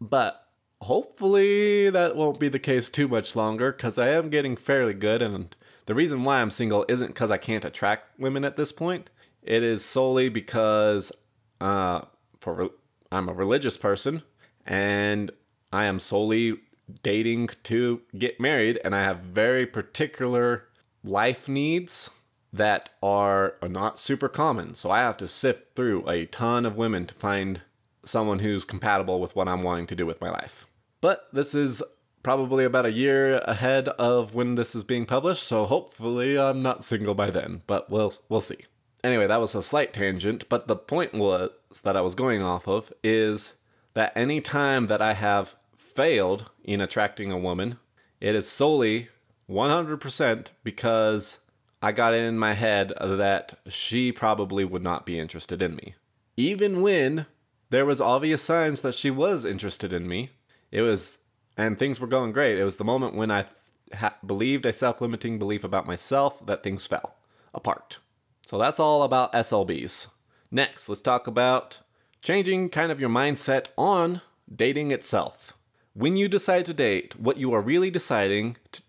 But 0.00 0.46
hopefully 0.80 1.90
that 1.90 2.16
won't 2.16 2.40
be 2.40 2.48
the 2.48 2.58
case 2.58 2.88
too 2.88 3.08
much 3.08 3.36
longer 3.36 3.72
because 3.72 3.98
i 3.98 4.08
am 4.08 4.30
getting 4.30 4.56
fairly 4.56 4.94
good. 4.94 5.22
And 5.22 5.54
the 5.86 5.94
reason 5.94 6.24
why 6.24 6.40
i'm 6.40 6.50
single 6.50 6.84
isn't 6.88 7.08
because 7.08 7.30
i 7.30 7.38
can't 7.38 7.64
attract 7.64 8.18
women 8.18 8.44
at 8.44 8.56
this 8.56 8.72
point. 8.72 9.10
It 9.42 9.62
is 9.62 9.84
solely 9.84 10.28
because 10.28 11.12
uh, 11.60 12.02
for 12.40 12.70
I'm 13.10 13.28
a 13.28 13.34
religious 13.34 13.76
person 13.76 14.22
and 14.66 15.30
I 15.72 15.84
am 15.84 16.00
solely 16.00 16.58
dating 17.02 17.50
to 17.64 18.02
get 18.16 18.38
married, 18.38 18.78
and 18.84 18.94
I 18.94 19.02
have 19.02 19.20
very 19.20 19.66
particular 19.66 20.64
life 21.02 21.48
needs 21.48 22.10
that 22.52 22.90
are, 23.02 23.54
are 23.62 23.68
not 23.68 23.98
super 23.98 24.28
common. 24.28 24.74
So 24.74 24.90
I 24.90 25.00
have 25.00 25.16
to 25.18 25.28
sift 25.28 25.74
through 25.74 26.08
a 26.08 26.26
ton 26.26 26.66
of 26.66 26.76
women 26.76 27.06
to 27.06 27.14
find 27.14 27.62
someone 28.04 28.40
who's 28.40 28.64
compatible 28.64 29.20
with 29.20 29.34
what 29.34 29.48
I'm 29.48 29.62
wanting 29.62 29.86
to 29.86 29.96
do 29.96 30.06
with 30.06 30.20
my 30.20 30.30
life. 30.30 30.66
But 31.00 31.28
this 31.32 31.54
is 31.54 31.82
probably 32.22 32.64
about 32.64 32.86
a 32.86 32.92
year 32.92 33.38
ahead 33.38 33.88
of 33.88 34.34
when 34.34 34.54
this 34.54 34.74
is 34.74 34.84
being 34.84 35.06
published, 35.06 35.42
so 35.42 35.64
hopefully 35.64 36.38
I'm 36.38 36.62
not 36.62 36.84
single 36.84 37.14
by 37.14 37.30
then, 37.30 37.62
but 37.66 37.90
we'll 37.90 38.14
we'll 38.28 38.40
see. 38.40 38.58
Anyway, 39.02 39.26
that 39.26 39.40
was 39.40 39.54
a 39.54 39.62
slight 39.62 39.92
tangent, 39.92 40.48
but 40.48 40.68
the 40.68 40.76
point 40.76 41.14
was 41.14 41.50
that 41.82 41.96
I 41.96 42.00
was 42.00 42.14
going 42.14 42.42
off 42.42 42.68
of 42.68 42.92
is 43.02 43.54
that 43.94 44.12
any 44.14 44.40
time 44.40 44.86
that 44.86 45.02
I 45.02 45.14
have 45.14 45.56
failed 45.76 46.50
in 46.62 46.80
attracting 46.80 47.32
a 47.32 47.38
woman, 47.38 47.78
it 48.20 48.36
is 48.36 48.48
solely 48.48 49.08
100% 49.50 50.50
because 50.62 51.38
I 51.82 51.90
got 51.92 52.14
in 52.14 52.38
my 52.38 52.54
head 52.54 52.92
that 53.00 53.58
she 53.68 54.12
probably 54.12 54.64
would 54.64 54.82
not 54.82 55.04
be 55.04 55.18
interested 55.18 55.60
in 55.60 55.74
me. 55.74 55.96
Even 56.36 56.80
when 56.80 57.26
there 57.70 57.84
was 57.84 58.00
obvious 58.00 58.40
signs 58.40 58.82
that 58.82 58.94
she 58.94 59.10
was 59.10 59.44
interested 59.44 59.92
in 59.92 60.06
me, 60.06 60.30
it 60.70 60.82
was 60.82 61.18
and 61.56 61.78
things 61.78 62.00
were 62.00 62.06
going 62.06 62.32
great. 62.32 62.58
It 62.58 62.64
was 62.64 62.76
the 62.76 62.84
moment 62.84 63.14
when 63.14 63.30
I 63.30 63.46
ha- 63.94 64.16
believed 64.24 64.64
a 64.64 64.72
self-limiting 64.72 65.38
belief 65.38 65.64
about 65.64 65.86
myself 65.86 66.44
that 66.46 66.62
things 66.62 66.86
fell 66.86 67.16
apart. 67.52 67.98
So 68.46 68.58
that's 68.58 68.80
all 68.80 69.02
about 69.02 69.32
SLBs. 69.32 70.08
Next, 70.50 70.88
let's 70.88 71.00
talk 71.00 71.26
about 71.26 71.80
changing 72.22 72.70
kind 72.70 72.92
of 72.92 73.00
your 73.00 73.10
mindset 73.10 73.66
on 73.76 74.22
dating 74.54 74.90
itself. 74.92 75.52
When 75.94 76.16
you 76.16 76.28
decide 76.28 76.64
to 76.66 76.74
date, 76.74 77.18
what 77.18 77.36
you 77.36 77.52
are 77.52 77.60
really 77.60 77.90
deciding 77.90 78.56
to, 78.72 78.82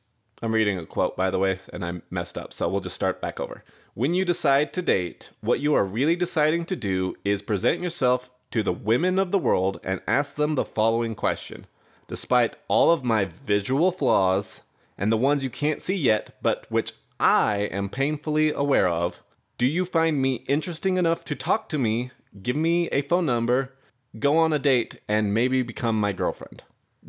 I'm 0.44 0.54
reading 0.54 0.78
a 0.78 0.86
quote 0.86 1.16
by 1.16 1.32
the 1.32 1.40
way 1.40 1.58
and 1.72 1.86
I 1.86 2.02
messed 2.10 2.38
up, 2.38 2.52
so 2.52 2.68
we'll 2.68 2.82
just 2.82 2.96
start 2.96 3.22
back 3.22 3.40
over. 3.40 3.64
When 3.94 4.14
you 4.14 4.26
decide 4.26 4.74
to 4.74 4.82
date, 4.82 5.30
what 5.40 5.62
you 5.62 5.74
are 5.74 5.86
really 5.86 6.18
deciding 6.18 6.66
to 6.66 6.76
do 6.76 7.16
is 7.24 7.42
present 7.42 7.80
yourself 7.80 8.30
to 8.52 8.62
the 8.62 8.74
women 8.74 9.20
of 9.20 9.32
the 9.32 9.40
world 9.40 9.80
and 9.86 10.02
ask 10.06 10.36
them 10.36 10.56
the 10.56 10.66
following 10.66 11.16
question. 11.16 11.66
Despite 12.10 12.58
all 12.68 12.92
of 12.92 13.06
my 13.06 13.24
visual 13.24 13.90
flaws 13.90 14.64
and 14.98 15.14
the 15.14 15.18
ones 15.18 15.46
you 15.46 15.50
can't 15.50 15.82
see 15.82 15.96
yet, 15.96 16.32
but 16.42 16.66
which 16.70 16.92
I 17.22 17.70
am 17.72 17.88
painfully 17.88 18.52
aware 18.52 18.90
of, 18.90 19.24
do 19.58 19.66
you 19.66 19.86
find 19.86 20.22
me 20.22 20.44
interesting 20.50 20.98
enough 20.98 21.24
to 21.24 21.36
talk 21.36 21.70
to 21.70 21.80
me, 21.80 22.12
give 22.42 22.58
me 22.58 22.90
a 22.90 23.02
phone 23.02 23.26
number, 23.26 23.76
go 24.20 24.36
on 24.36 24.52
a 24.52 24.60
date, 24.60 25.00
and 25.08 25.34
maybe 25.34 25.62
become 25.62 25.98
my 25.98 26.12
girlfriend? 26.12 26.64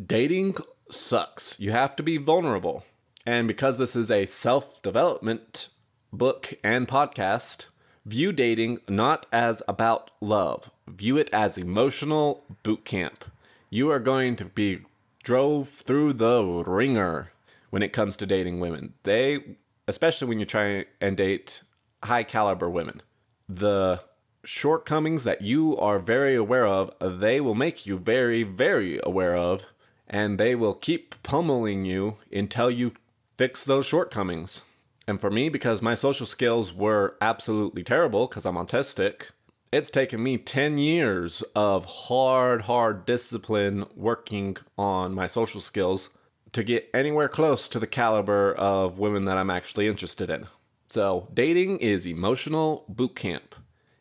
Dating 0.07 0.55
sucks. 0.89 1.59
You 1.59 1.73
have 1.73 1.97
to 1.97 2.05
be 2.05 2.17
vulnerable. 2.17 2.85
And 3.27 3.49
because 3.49 3.79
this 3.79 3.97
is 3.97 4.11
a 4.11 4.27
self 4.27 4.83
development 4.83 5.69
book 6.13 6.55
and 6.63 6.87
podcast, 6.87 7.67
view 8.05 8.33
dating 8.33 8.81
not 8.89 9.27
as 9.33 9.63
about 9.67 10.11
love, 10.21 10.71
view 10.87 11.17
it 11.17 11.31
as 11.33 11.57
emotional 11.57 12.45
boot 12.63 12.85
camp. 12.85 13.25
You 13.71 13.91
are 13.91 13.99
going 13.99 14.37
to 14.37 14.45
be 14.45 14.81
drove 15.23 15.71
through 15.71 16.13
the 16.13 16.45
ringer 16.67 17.33
when 17.71 17.83
it 17.83 17.93
comes 17.95 18.17
to 18.17 18.27
dating 18.27 18.61
women. 18.61 18.93
They, 19.05 19.57
especially 19.89 20.29
when 20.29 20.39
you 20.39 20.47
try 20.47 20.85
and 21.01 21.17
date 21.17 21.63
high 22.03 22.25
caliber 22.25 22.69
women. 22.69 23.01
The 23.49 24.03
shortcomings 24.45 25.25
that 25.25 25.41
you 25.41 25.77
are 25.79 25.99
very 25.99 26.35
aware 26.35 26.67
of, 26.67 26.93
they 27.01 27.41
will 27.41 27.55
make 27.55 27.87
you 27.87 27.99
very, 27.99 28.43
very 28.43 29.01
aware 29.03 29.35
of, 29.35 29.65
and 30.07 30.39
they 30.39 30.55
will 30.55 30.75
keep 30.75 31.15
pummeling 31.23 31.87
you 31.87 32.19
until 32.31 32.71
you 32.71 32.93
fix 33.37 33.65
those 33.65 33.87
shortcomings. 33.87 34.63
And 35.07 35.21
for 35.21 35.31
me, 35.31 35.49
because 35.49 35.83
my 35.83 35.95
social 35.95 36.27
skills 36.27 36.73
were 36.73 37.17
absolutely 37.21 37.83
terrible 37.83 38.27
because 38.27 38.47
I'm 38.47 38.55
autistic, 38.57 39.31
it's 39.73 39.91
taken 39.91 40.23
me 40.23 40.39
10 40.39 40.79
years 40.79 41.43
of 41.55 41.85
hard, 41.85 42.63
hard 42.63 43.05
discipline 43.05 43.85
working 43.97 44.57
on 44.79 45.15
my 45.15 45.27
social 45.27 45.61
skills 45.61 46.11
to 46.53 46.63
get 46.63 46.89
anywhere 46.95 47.29
close 47.29 47.67
to 47.69 47.81
the 47.81 47.87
caliber 47.87 48.55
of 48.55 48.99
women 48.99 49.25
that 49.25 49.37
I'm 49.37 49.51
actually 49.51 49.89
interested 49.89 50.31
in. 50.31 50.47
So, 50.89 51.29
dating 51.35 51.79
is 51.79 52.07
emotional 52.07 52.85
boot 52.89 53.17
camp. 53.17 53.57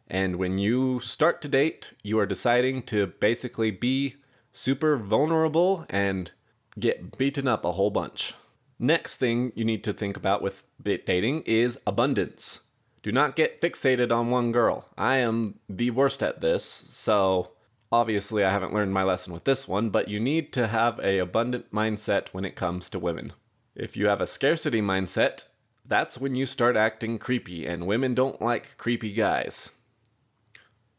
And 0.07 0.35
when 0.35 0.59
you 0.59 0.99
start 0.99 1.41
to 1.41 1.47
date, 1.47 1.93
you 2.03 2.19
are 2.19 2.27
deciding 2.27 2.83
to 2.83 3.07
basically 3.07 3.71
be 3.71 4.17
super 4.51 4.95
vulnerable 4.95 5.87
and 5.89 6.31
get 6.79 7.17
beaten 7.17 7.47
up 7.47 7.65
a 7.65 7.71
whole 7.71 7.89
bunch. 7.89 8.35
Next 8.83 9.15
thing 9.15 9.53
you 9.55 9.63
need 9.63 9.81
to 9.85 9.93
think 9.93 10.17
about 10.17 10.41
with 10.41 10.61
dating 10.83 11.43
is 11.43 11.79
abundance. 11.87 12.63
Do 13.01 13.13
not 13.13 13.37
get 13.37 13.61
fixated 13.61 14.11
on 14.11 14.29
one 14.29 14.51
girl. 14.51 14.89
I 14.97 15.19
am 15.19 15.61
the 15.69 15.91
worst 15.91 16.21
at 16.21 16.41
this, 16.41 16.65
so 16.65 17.51
obviously 17.93 18.43
I 18.43 18.51
haven't 18.51 18.73
learned 18.73 18.93
my 18.93 19.03
lesson 19.03 19.31
with 19.31 19.45
this 19.45 19.69
one, 19.69 19.89
but 19.89 20.09
you 20.09 20.19
need 20.19 20.51
to 20.51 20.67
have 20.67 20.99
a 20.99 21.19
abundant 21.19 21.71
mindset 21.71 22.27
when 22.33 22.43
it 22.43 22.57
comes 22.57 22.89
to 22.89 22.99
women. 22.99 23.31
If 23.73 23.95
you 23.95 24.07
have 24.07 24.19
a 24.19 24.27
scarcity 24.27 24.81
mindset, 24.81 25.45
that's 25.85 26.17
when 26.17 26.35
you 26.35 26.45
start 26.45 26.75
acting 26.75 27.19
creepy, 27.19 27.65
and 27.65 27.87
women 27.87 28.13
don't 28.13 28.41
like 28.41 28.75
creepy 28.77 29.13
guys. 29.13 29.71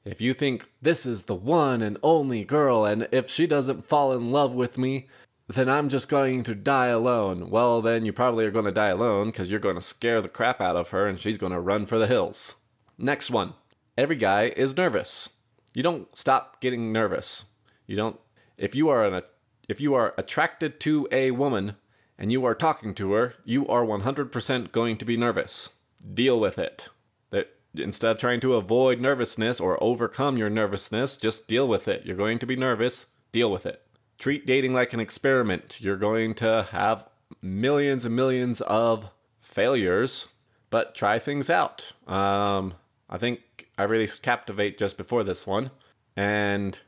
If 0.06 0.22
you 0.22 0.32
think 0.32 0.70
this 0.80 1.04
is 1.04 1.24
the 1.24 1.34
one 1.34 1.82
and 1.82 1.98
only 2.02 2.44
girl, 2.44 2.86
and 2.86 3.08
if 3.12 3.28
she 3.28 3.46
doesn't 3.46 3.86
fall 3.86 4.14
in 4.14 4.32
love 4.32 4.52
with 4.52 4.78
me, 4.78 5.06
then 5.48 5.68
I'm 5.68 5.88
just 5.88 6.08
going 6.08 6.42
to 6.44 6.54
die 6.54 6.86
alone. 6.86 7.50
Well, 7.50 7.82
then 7.82 8.04
you 8.04 8.12
probably 8.12 8.46
are 8.46 8.50
going 8.50 8.64
to 8.64 8.72
die 8.72 8.88
alone 8.88 9.26
because 9.26 9.50
you're 9.50 9.60
going 9.60 9.74
to 9.74 9.80
scare 9.80 10.22
the 10.22 10.28
crap 10.28 10.60
out 10.60 10.76
of 10.76 10.90
her 10.90 11.06
and 11.06 11.20
she's 11.20 11.36
going 11.36 11.52
to 11.52 11.60
run 11.60 11.84
for 11.84 11.98
the 11.98 12.06
hills. 12.06 12.56
Next 12.96 13.30
one. 13.30 13.54
Every 13.96 14.16
guy 14.16 14.52
is 14.56 14.76
nervous. 14.76 15.36
You 15.74 15.82
don't 15.82 16.16
stop 16.16 16.60
getting 16.60 16.92
nervous. 16.92 17.46
You 17.86 17.96
don't 17.96 18.18
if 18.56 18.74
you 18.74 18.88
are 18.88 19.04
an 19.04 19.22
if 19.68 19.80
you 19.80 19.94
are 19.94 20.14
attracted 20.16 20.80
to 20.80 21.08
a 21.10 21.30
woman 21.32 21.76
and 22.18 22.30
you 22.30 22.44
are 22.44 22.54
talking 22.54 22.94
to 22.94 23.12
her, 23.12 23.34
you 23.44 23.66
are 23.66 23.84
100% 23.84 24.72
going 24.72 24.96
to 24.98 25.04
be 25.04 25.16
nervous. 25.16 25.76
Deal 26.12 26.38
with 26.38 26.58
it. 26.58 26.88
That 27.30 27.54
instead 27.74 28.12
of 28.12 28.18
trying 28.18 28.40
to 28.40 28.54
avoid 28.54 29.00
nervousness 29.00 29.60
or 29.60 29.82
overcome 29.82 30.36
your 30.36 30.50
nervousness, 30.50 31.16
just 31.16 31.48
deal 31.48 31.66
with 31.66 31.88
it. 31.88 32.04
You're 32.04 32.16
going 32.16 32.38
to 32.40 32.46
be 32.46 32.56
nervous, 32.56 33.06
deal 33.32 33.50
with 33.50 33.66
it. 33.66 33.82
Treat 34.18 34.46
dating 34.46 34.74
like 34.74 34.92
an 34.92 35.00
experiment. 35.00 35.78
You're 35.80 35.96
going 35.96 36.34
to 36.34 36.68
have 36.70 37.08
millions 37.42 38.04
and 38.04 38.14
millions 38.14 38.60
of 38.62 39.10
failures, 39.40 40.28
but 40.70 40.94
try 40.94 41.18
things 41.18 41.50
out. 41.50 41.92
Um, 42.06 42.74
I 43.08 43.18
think 43.18 43.68
I 43.76 43.84
released 43.84 44.22
Captivate 44.22 44.78
just 44.78 44.96
before 44.96 45.24
this 45.24 45.46
one, 45.46 45.70
and 46.16 46.78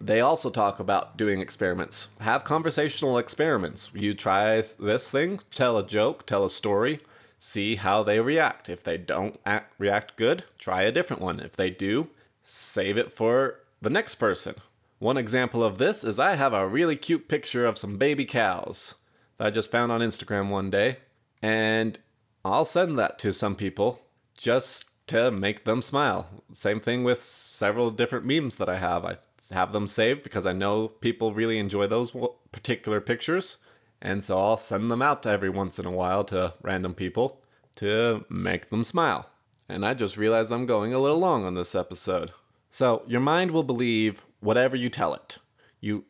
they 0.00 0.20
also 0.20 0.50
talk 0.50 0.78
about 0.78 1.16
doing 1.16 1.40
experiments. 1.40 2.08
Have 2.20 2.44
conversational 2.44 3.18
experiments. 3.18 3.90
You 3.94 4.14
try 4.14 4.62
this 4.78 5.10
thing, 5.10 5.40
tell 5.50 5.78
a 5.78 5.86
joke, 5.86 6.26
tell 6.26 6.44
a 6.44 6.50
story, 6.50 7.00
see 7.38 7.76
how 7.76 8.02
they 8.02 8.20
react. 8.20 8.68
If 8.68 8.84
they 8.84 8.98
don't 8.98 9.40
act, 9.46 9.74
react 9.78 10.16
good, 10.16 10.44
try 10.58 10.82
a 10.82 10.92
different 10.92 11.22
one. 11.22 11.40
If 11.40 11.52
they 11.52 11.70
do, 11.70 12.08
save 12.44 12.96
it 12.98 13.12
for 13.12 13.60
the 13.80 13.90
next 13.90 14.16
person. 14.16 14.56
One 14.98 15.18
example 15.18 15.62
of 15.62 15.76
this 15.76 16.02
is 16.04 16.18
I 16.18 16.36
have 16.36 16.54
a 16.54 16.66
really 16.66 16.96
cute 16.96 17.28
picture 17.28 17.66
of 17.66 17.76
some 17.76 17.98
baby 17.98 18.24
cows 18.24 18.94
that 19.36 19.46
I 19.46 19.50
just 19.50 19.70
found 19.70 19.92
on 19.92 20.00
Instagram 20.00 20.48
one 20.48 20.70
day, 20.70 20.98
and 21.42 21.98
I'll 22.44 22.64
send 22.64 22.98
that 22.98 23.18
to 23.18 23.32
some 23.32 23.56
people 23.56 24.00
just 24.34 24.86
to 25.08 25.30
make 25.30 25.64
them 25.64 25.82
smile. 25.82 26.28
Same 26.52 26.80
thing 26.80 27.04
with 27.04 27.22
several 27.22 27.90
different 27.90 28.24
memes 28.24 28.56
that 28.56 28.70
I 28.70 28.78
have. 28.78 29.04
I 29.04 29.18
have 29.50 29.72
them 29.72 29.86
saved 29.86 30.22
because 30.22 30.46
I 30.46 30.52
know 30.52 30.88
people 30.88 31.34
really 31.34 31.58
enjoy 31.58 31.86
those 31.86 32.16
particular 32.50 33.00
pictures, 33.02 33.58
and 34.00 34.24
so 34.24 34.38
I'll 34.38 34.56
send 34.56 34.90
them 34.90 35.02
out 35.02 35.22
to 35.24 35.30
every 35.30 35.50
once 35.50 35.78
in 35.78 35.84
a 35.84 35.90
while 35.90 36.24
to 36.24 36.54
random 36.62 36.94
people 36.94 37.42
to 37.76 38.24
make 38.30 38.70
them 38.70 38.82
smile. 38.82 39.28
And 39.68 39.84
I 39.84 39.92
just 39.92 40.16
realized 40.16 40.52
I'm 40.52 40.64
going 40.64 40.94
a 40.94 40.98
little 40.98 41.18
long 41.18 41.44
on 41.44 41.54
this 41.54 41.74
episode. 41.74 42.32
So, 42.70 43.02
your 43.06 43.20
mind 43.20 43.50
will 43.50 43.62
believe 43.62 44.22
whatever 44.40 44.76
you 44.76 44.88
tell 44.88 45.14
it. 45.14 45.38
You 45.80 46.04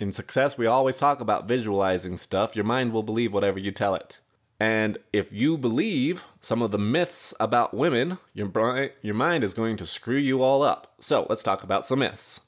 in 0.00 0.12
success, 0.12 0.56
we 0.56 0.66
always 0.66 0.96
talk 0.96 1.20
about 1.20 1.46
visualizing 1.46 2.16
stuff. 2.16 2.56
Your 2.56 2.64
mind 2.64 2.92
will 2.92 3.02
believe 3.02 3.34
whatever 3.34 3.58
you 3.58 3.70
tell 3.70 3.94
it. 3.94 4.18
And 4.58 4.98
if 5.12 5.32
you 5.32 5.56
believe 5.56 6.24
some 6.40 6.62
of 6.62 6.70
the 6.70 6.78
myths 6.78 7.34
about 7.38 7.74
women, 7.74 8.18
your, 8.32 8.90
your 9.02 9.14
mind 9.14 9.44
is 9.44 9.54
going 9.54 9.76
to 9.76 9.86
screw 9.86 10.16
you 10.16 10.42
all 10.42 10.62
up. 10.62 10.94
So 11.00 11.26
let's 11.28 11.42
talk 11.42 11.62
about 11.62 11.84
some 11.84 12.00
myths. 12.00 12.40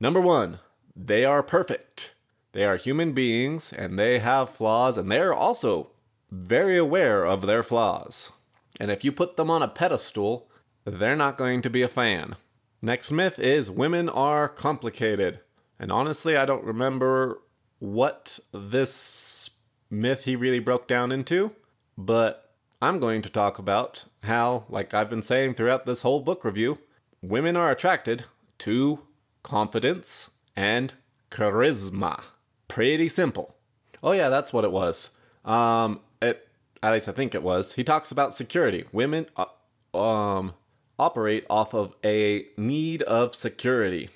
Number 0.00 0.20
one, 0.20 0.58
they 0.96 1.24
are 1.24 1.42
perfect. 1.42 2.14
They 2.52 2.64
are 2.64 2.76
human 2.76 3.12
beings 3.12 3.72
and 3.72 3.98
they 3.98 4.18
have 4.18 4.50
flaws, 4.50 4.98
and 4.98 5.10
they're 5.10 5.34
also 5.34 5.90
very 6.30 6.76
aware 6.76 7.24
of 7.24 7.42
their 7.42 7.62
flaws. 7.62 8.32
And 8.80 8.90
if 8.90 9.04
you 9.04 9.12
put 9.12 9.36
them 9.36 9.50
on 9.50 9.62
a 9.62 9.68
pedestal, 9.68 10.48
they're 10.84 11.16
not 11.16 11.38
going 11.38 11.62
to 11.62 11.70
be 11.70 11.82
a 11.82 11.88
fan. 11.88 12.36
Next 12.82 13.10
myth 13.10 13.38
is 13.38 13.70
women 13.70 14.08
are 14.08 14.48
complicated. 14.48 15.40
And 15.78 15.92
honestly, 15.92 16.36
I 16.36 16.46
don't 16.46 16.64
remember 16.64 17.40
what 17.78 18.38
this 18.52 19.50
myth 19.90 20.24
he 20.24 20.36
really 20.36 20.58
broke 20.58 20.86
down 20.86 21.12
into, 21.12 21.52
but 21.96 22.54
I'm 22.80 22.98
going 22.98 23.22
to 23.22 23.30
talk 23.30 23.58
about 23.58 24.04
how, 24.22 24.64
like 24.68 24.94
I've 24.94 25.10
been 25.10 25.22
saying 25.22 25.54
throughout 25.54 25.84
this 25.86 26.02
whole 26.02 26.20
book 26.20 26.44
review, 26.44 26.78
women 27.22 27.56
are 27.56 27.70
attracted 27.70 28.24
to 28.58 29.00
confidence 29.42 30.30
and 30.56 30.94
charisma. 31.30 32.22
Pretty 32.68 33.08
simple. 33.08 33.56
Oh 34.02 34.12
yeah, 34.12 34.28
that's 34.28 34.52
what 34.52 34.64
it 34.64 34.72
was. 34.72 35.10
Um, 35.44 36.00
it 36.22 36.48
at 36.82 36.92
least 36.92 37.08
I 37.08 37.12
think 37.12 37.34
it 37.34 37.42
was. 37.42 37.74
He 37.74 37.84
talks 37.84 38.10
about 38.10 38.34
security. 38.34 38.84
Women, 38.92 39.26
uh, 39.36 39.96
um, 39.96 40.54
operate 41.00 41.46
off 41.48 41.74
of 41.74 41.94
a 42.04 42.46
need 42.58 43.02
of 43.02 43.34
security. 43.34 44.10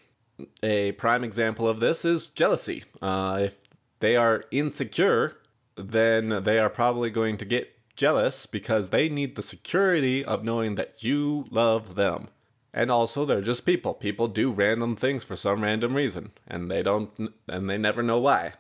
A 0.63 0.93
prime 0.93 1.25
example 1.25 1.67
of 1.67 1.81
this 1.81 2.05
is 2.05 2.27
jealousy. 2.27 2.85
Uh, 3.01 3.39
if 3.41 3.57
they 4.01 4.17
are 4.17 4.45
insecure, 4.51 5.37
then 5.77 6.43
they 6.45 6.59
are 6.59 6.69
probably 6.69 7.09
going 7.09 7.39
to 7.39 7.45
get 7.45 7.71
jealous 7.97 8.45
because 8.47 8.91
they 8.91 9.09
need 9.09 9.35
the 9.35 9.43
security 9.43 10.25
of 10.25 10.45
knowing 10.45 10.75
that 10.75 11.03
you 11.03 11.47
love 11.51 11.95
them. 11.95 12.29
And 12.73 12.91
also, 12.91 13.25
they're 13.25 13.41
just 13.41 13.65
people. 13.65 13.95
People 13.95 14.27
do 14.29 14.51
random 14.51 14.97
things 14.97 15.23
for 15.25 15.37
some 15.37 15.63
random 15.63 15.95
reason, 15.95 16.33
and 16.47 16.69
they 16.71 16.83
don't, 16.83 17.11
and 17.49 17.71
they 17.71 17.79
never 17.79 18.03
know 18.03 18.19
why. 18.19 18.55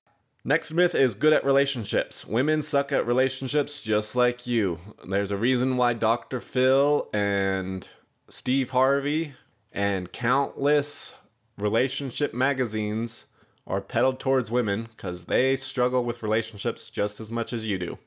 Next 0.44 0.72
myth 0.72 0.94
is 0.94 1.14
good 1.14 1.32
at 1.32 1.44
relationships. 1.44 2.24
Women 2.24 2.62
suck 2.62 2.92
at 2.92 3.06
relationships 3.06 3.82
just 3.82 4.14
like 4.14 4.46
you. 4.46 4.78
There's 5.08 5.32
a 5.32 5.36
reason 5.36 5.76
why 5.76 5.94
Dr. 5.94 6.40
Phil 6.40 7.08
and 7.12 7.88
Steve 8.28 8.70
Harvey, 8.70 9.34
and 9.72 10.12
countless 10.12 11.14
relationship 11.58 12.32
magazines 12.32 13.26
are 13.66 13.80
peddled 13.80 14.20
towards 14.20 14.50
women 14.50 14.88
because 14.90 15.24
they 15.24 15.56
struggle 15.56 16.04
with 16.04 16.22
relationships 16.22 16.88
just 16.88 17.20
as 17.20 17.30
much 17.30 17.52
as 17.52 17.66
you 17.66 17.78
do. 17.78 17.98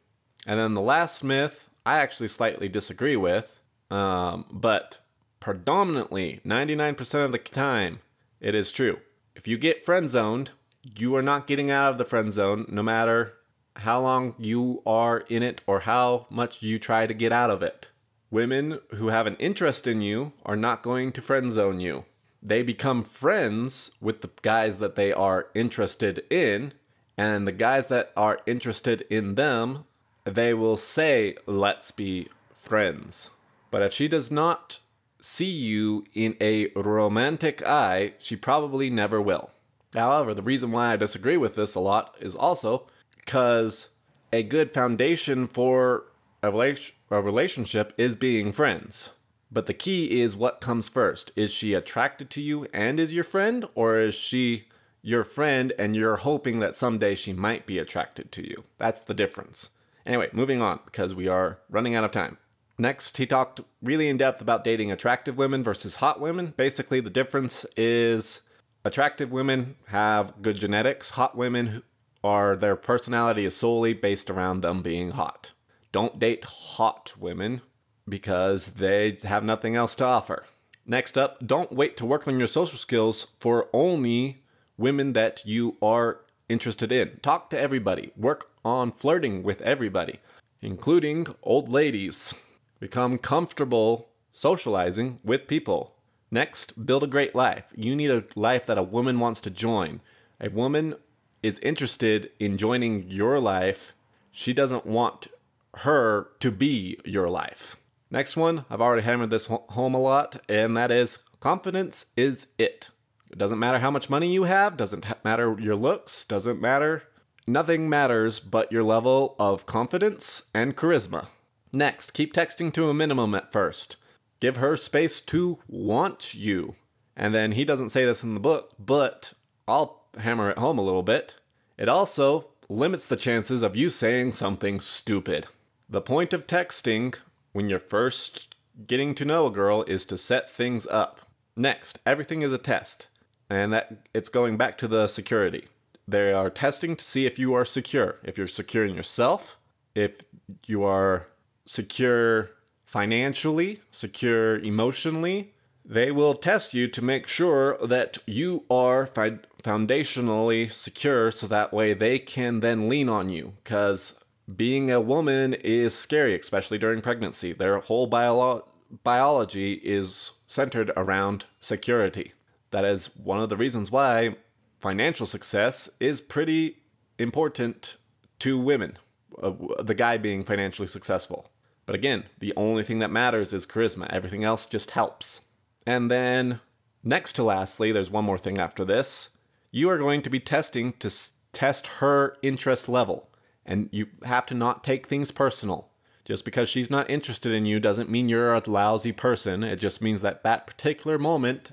And 0.46 0.60
then 0.60 0.74
the 0.74 0.82
last 0.82 1.24
myth, 1.24 1.70
I 1.86 2.00
actually 2.00 2.30
slightly 2.30 2.70
disagree 2.70 3.16
with, 3.16 3.60
um, 3.92 4.46
but 4.52 5.00
predominantly 5.40 6.42
99% 6.46 7.26
of 7.26 7.32
the 7.32 7.38
time, 7.38 8.00
it 8.40 8.56
is 8.56 8.72
true. 8.72 9.00
If 9.36 9.48
you 9.48 9.58
get 9.58 9.86
friend 9.86 10.10
zoned, 10.10 10.52
you 10.96 11.16
are 11.16 11.22
not 11.22 11.48
getting 11.48 11.70
out 11.70 11.92
of 11.92 11.98
the 11.98 12.06
friend 12.06 12.32
zone 12.32 12.66
no 12.70 12.82
matter 12.82 13.34
how 13.76 14.02
long 14.02 14.36
you 14.38 14.82
are 14.86 15.20
in 15.30 15.44
it 15.44 15.62
or 15.68 15.82
how 15.82 16.26
much 16.30 16.64
you 16.64 16.80
try 16.80 17.06
to 17.06 17.14
get 17.14 17.32
out 17.32 17.50
of 17.50 17.62
it. 17.62 17.90
Women 18.30 18.80
who 18.96 19.08
have 19.08 19.26
an 19.26 19.38
interest 19.38 19.88
in 19.88 20.02
you 20.02 20.34
are 20.46 20.58
not 20.58 20.84
going 20.84 21.12
to 21.14 21.22
friend 21.22 21.52
zone 21.52 21.80
you. 21.80 22.06
They 22.44 22.62
become 22.62 23.04
friends 23.04 23.92
with 24.02 24.22
the 24.22 24.30
guys 24.42 24.80
that 24.80 24.96
they 24.96 25.12
are 25.12 25.48
interested 25.56 26.24
in, 26.30 26.74
and 27.18 27.48
the 27.48 27.52
guys 27.54 27.88
that 27.88 28.12
are 28.16 28.40
interested 28.46 29.02
in 29.10 29.36
them, 29.36 29.86
they 30.26 30.54
will 30.54 30.78
say, 30.78 31.36
Let's 31.46 31.92
be 31.92 32.28
friends. 32.54 33.32
But 33.72 33.82
if 33.82 33.94
she 33.94 34.08
does 34.08 34.30
not 34.30 34.80
see 35.22 35.50
you 35.50 36.06
in 36.14 36.36
a 36.40 36.70
romantic 36.76 37.66
eye, 37.66 38.14
she 38.20 38.36
probably 38.36 38.90
never 38.90 39.22
will. 39.22 39.52
However, 39.94 40.34
the 40.34 40.42
reason 40.42 40.72
why 40.72 40.94
I 40.94 40.98
disagree 40.98 41.38
with 41.38 41.56
this 41.56 41.76
a 41.76 41.80
lot 41.80 42.16
is 42.20 42.36
also 42.36 42.88
because 43.16 43.90
a 44.32 44.44
good 44.44 44.74
foundation 44.74 45.48
for 45.48 46.04
a, 46.44 46.78
a 47.10 47.22
relationship 47.22 47.94
is 47.98 48.16
being 48.16 48.52
friends. 48.52 49.12
But 49.52 49.66
the 49.66 49.74
key 49.74 50.20
is 50.20 50.36
what 50.36 50.62
comes 50.62 50.90
first. 50.90 51.32
Is 51.36 51.54
she 51.54 51.74
attracted 51.74 52.30
to 52.32 52.42
you 52.42 52.68
and 52.74 53.00
is 53.00 53.14
your 53.14 53.24
friend, 53.24 53.66
or 53.76 53.98
is 53.98 54.14
she 54.14 54.68
your 55.02 55.24
friend 55.24 55.72
and 55.80 55.96
you're 55.96 56.18
hoping 56.18 56.60
that 56.60 56.76
someday 56.76 57.16
she 57.16 57.32
might 57.32 57.66
be 57.66 57.80
attracted 57.80 58.32
to 58.34 58.48
you? 58.48 58.66
That's 58.78 59.00
the 59.00 59.14
difference. 59.14 59.72
Anyway, 60.06 60.30
moving 60.34 60.62
on 60.62 60.80
because 60.86 61.16
we 61.16 61.28
are 61.28 61.60
running 61.70 61.96
out 61.96 62.04
of 62.04 62.12
time. 62.12 62.38
Next, 62.78 63.18
he 63.18 63.26
talked 63.26 63.62
really 63.82 64.08
in 64.08 64.18
depth 64.18 64.42
about 64.42 64.64
dating 64.64 64.92
attractive 64.92 65.38
women 65.38 65.64
versus 65.64 65.96
hot 65.96 66.20
women. 66.20 66.54
Basically, 66.58 67.00
the 67.00 67.10
difference 67.10 67.66
is 67.76 68.42
attractive 68.86 69.32
women 69.32 69.76
have 69.88 70.42
good 70.42 70.58
genetics, 70.58 71.12
hot 71.12 71.36
women 71.36 71.84
are 72.24 72.56
their 72.56 72.76
personality 72.76 73.46
is 73.46 73.56
solely 73.56 73.94
based 73.94 74.30
around 74.30 74.62
them 74.62 74.82
being 74.82 75.12
hot. 75.12 75.52
Don't 75.98 76.20
date 76.20 76.46
hot 76.46 77.14
women 77.18 77.64
because 78.08 78.68
they 78.74 79.18
have 79.24 79.44
nothing 79.44 79.76
else 79.76 79.96
to 79.96 80.06
offer. 80.06 80.46
Next 80.86 81.18
up, 81.18 81.40
don't 81.44 81.72
wait 81.72 81.98
to 81.98 82.06
work 82.06 82.28
on 82.28 82.38
your 82.38 82.48
social 82.48 82.78
skills 82.78 83.26
for 83.40 83.68
only 83.74 84.44
women 84.78 85.14
that 85.14 85.44
you 85.48 85.76
are 85.82 86.20
interested 86.50 86.92
in. 86.92 87.18
Talk 87.24 87.50
to 87.50 87.60
everybody. 87.60 88.12
Work 88.16 88.52
on 88.64 88.92
flirting 88.92 89.42
with 89.42 89.60
everybody, 89.64 90.20
including 90.62 91.26
old 91.42 91.68
ladies. 91.68 92.36
Become 92.80 93.18
comfortable 93.18 94.10
socializing 94.34 95.20
with 95.24 95.48
people. 95.48 95.96
Next, 96.30 96.86
build 96.86 97.02
a 97.02 97.08
great 97.08 97.34
life. 97.34 97.74
You 97.76 97.96
need 97.96 98.12
a 98.12 98.26
life 98.36 98.68
that 98.68 98.78
a 98.78 98.84
woman 98.84 99.20
wants 99.20 99.42
to 99.42 99.50
join. 99.50 100.02
A 100.40 100.50
woman 100.52 100.94
is 101.42 101.58
interested 101.62 102.30
in 102.40 102.60
joining 102.60 103.10
your 103.10 103.40
life. 103.40 103.94
She 104.32 104.54
doesn't 104.54 104.86
want 104.86 105.30
her 105.76 106.30
to 106.40 106.52
be 106.52 107.00
your 107.06 107.30
life. 107.30 107.78
Next 108.10 108.38
one, 108.38 108.66
I've 108.70 108.82
already 108.82 109.04
hammered 109.04 109.30
this 109.30 109.48
home 109.48 109.94
a 109.94 110.00
lot, 110.00 110.42
and 110.48 110.78
that 110.78 110.92
is 110.92 111.20
confidence 111.40 112.06
is 112.16 112.48
it. 112.58 112.90
It 113.30 113.38
doesn't 113.38 113.60
matter 113.60 113.80
how 113.80 113.92
much 113.92 114.10
money 114.10 114.32
you 114.32 114.44
have, 114.44 114.78
doesn't 114.78 115.06
matter 115.24 115.58
your 115.60 115.76
looks, 115.76 116.24
doesn't 116.24 116.62
matter. 116.62 117.04
Nothing 117.46 117.90
matters 117.90 118.40
but 118.40 118.72
your 118.72 118.84
level 118.84 119.36
of 119.40 119.66
confidence 119.66 120.44
and 120.54 120.76
charisma. 120.76 121.28
Next, 121.74 122.14
keep 122.14 122.34
texting 122.34 122.74
to 122.74 122.90
a 122.90 122.94
minimum 122.94 123.36
at 123.36 123.52
first. 123.52 123.98
Give 124.40 124.58
her 124.58 124.78
space 124.78 125.20
to 125.22 125.60
want 125.68 126.34
you. 126.34 126.76
And 127.16 127.34
then 127.34 127.54
he 127.54 127.66
doesn't 127.66 127.90
say 127.90 128.06
this 128.06 128.24
in 128.24 128.34
the 128.36 128.40
book, 128.40 128.72
but 128.80 129.34
I'll 129.68 130.04
hammer 130.20 130.50
it 130.50 130.58
home 130.58 130.78
a 130.78 130.84
little 130.84 131.04
bit. 131.04 131.36
It 131.78 131.90
also 131.90 132.50
limits 132.70 133.06
the 133.06 133.16
chances 133.16 133.64
of 133.64 133.76
you 133.76 133.90
saying 133.90 134.34
something 134.34 134.80
stupid. 134.80 135.48
The 135.90 136.02
point 136.02 136.34
of 136.34 136.48
texting 136.48 137.16
when 137.54 137.70
you're 137.70 137.80
first 137.80 138.56
getting 138.86 139.16
to 139.16 139.26
know 139.26 139.48
a 139.48 139.52
girl 139.52 139.84
is 139.84 140.04
to 140.06 140.18
set 140.18 140.52
things 140.52 140.86
up. 140.88 141.22
Next, 141.56 142.00
everything 142.06 142.42
is 142.42 142.52
a 142.52 142.58
test, 142.58 143.08
and 143.50 143.72
that 143.72 144.08
it's 144.14 144.30
going 144.30 144.58
back 144.58 144.78
to 144.80 144.88
the 144.88 145.08
security. 145.08 145.68
They 146.06 146.34
are 146.34 146.50
testing 146.50 146.98
to 146.98 147.04
see 147.04 147.26
if 147.26 147.40
you 147.40 147.54
are 147.54 147.66
secure, 147.66 148.18
if 148.24 148.38
you're 148.38 148.48
secure 148.48 148.86
in 148.86 148.96
yourself, 148.96 149.58
if 149.96 150.24
you 150.66 150.84
are 150.84 151.28
secure 151.66 152.52
financially, 152.86 153.82
secure 153.92 154.60
emotionally. 154.60 155.54
They 155.86 156.12
will 156.12 156.36
test 156.36 156.74
you 156.74 156.90
to 156.90 157.02
make 157.02 157.28
sure 157.28 157.78
that 157.86 158.18
you 158.28 158.66
are 158.70 159.08
fi- 159.08 159.40
foundationally 159.64 160.70
secure 160.70 161.32
so 161.32 161.48
that 161.48 161.72
way 161.72 161.94
they 161.94 162.20
can 162.20 162.60
then 162.60 162.90
lean 162.90 163.08
on 163.08 163.30
you. 163.30 163.54
Because 163.64 164.16
being 164.56 164.90
a 164.90 165.02
woman 165.02 165.54
is 165.54 165.94
scary, 165.94 166.38
especially 166.40 166.78
during 166.78 167.02
pregnancy. 167.02 167.54
Their 167.54 167.80
whole 167.80 168.08
bio- 168.08 168.66
biology 169.04 169.74
is 169.84 170.32
centered 170.48 170.92
around 170.96 171.46
security. 171.60 172.34
That 172.72 172.86
is 172.86 173.08
one 173.16 173.40
of 173.40 173.50
the 173.50 173.58
reasons 173.58 173.92
why 173.92 174.36
financial 174.80 175.26
success 175.26 175.90
is 176.00 176.22
pretty 176.22 176.78
important 177.20 177.98
to 178.40 178.58
women, 178.58 178.98
uh, 179.42 179.52
the 179.80 179.96
guy 179.96 180.18
being 180.18 180.44
financially 180.44 180.88
successful. 180.88 181.50
But 181.86 181.96
again, 181.96 182.26
the 182.40 182.54
only 182.56 182.84
thing 182.84 183.00
that 183.00 183.12
matters 183.12 183.54
is 183.54 183.66
charisma, 183.66 184.08
everything 184.10 184.44
else 184.44 184.66
just 184.66 184.92
helps. 184.92 185.42
And 185.86 186.12
then, 186.12 186.60
next 187.04 187.34
to 187.34 187.44
lastly, 187.44 187.92
there's 187.92 188.12
one 188.12 188.26
more 188.26 188.38
thing 188.38 188.60
after 188.60 188.84
this. 188.84 189.30
You 189.72 189.90
are 189.90 189.98
going 189.98 190.22
to 190.22 190.30
be 190.30 190.40
testing 190.40 190.94
to 191.00 191.08
s- 191.08 191.34
test 191.54 191.88
her 191.88 192.38
interest 192.42 192.90
level. 192.90 193.30
And 193.68 193.90
you 193.92 194.08
have 194.24 194.46
to 194.48 194.56
not 194.56 194.84
take 194.84 195.08
things 195.08 195.32
personal. 195.32 195.90
Just 196.26 196.46
because 196.46 196.68
she's 196.70 196.90
not 196.90 197.10
interested 197.10 197.54
in 197.54 197.66
you 197.66 197.80
doesn't 197.80 198.10
mean 198.10 198.28
you're 198.28 198.54
a 198.54 198.64
lousy 198.66 199.12
person. 199.12 199.64
It 199.64 199.78
just 199.78 200.02
means 200.02 200.22
that 200.22 200.44
that 200.44 200.66
particular 200.68 201.20
moment, 201.20 201.72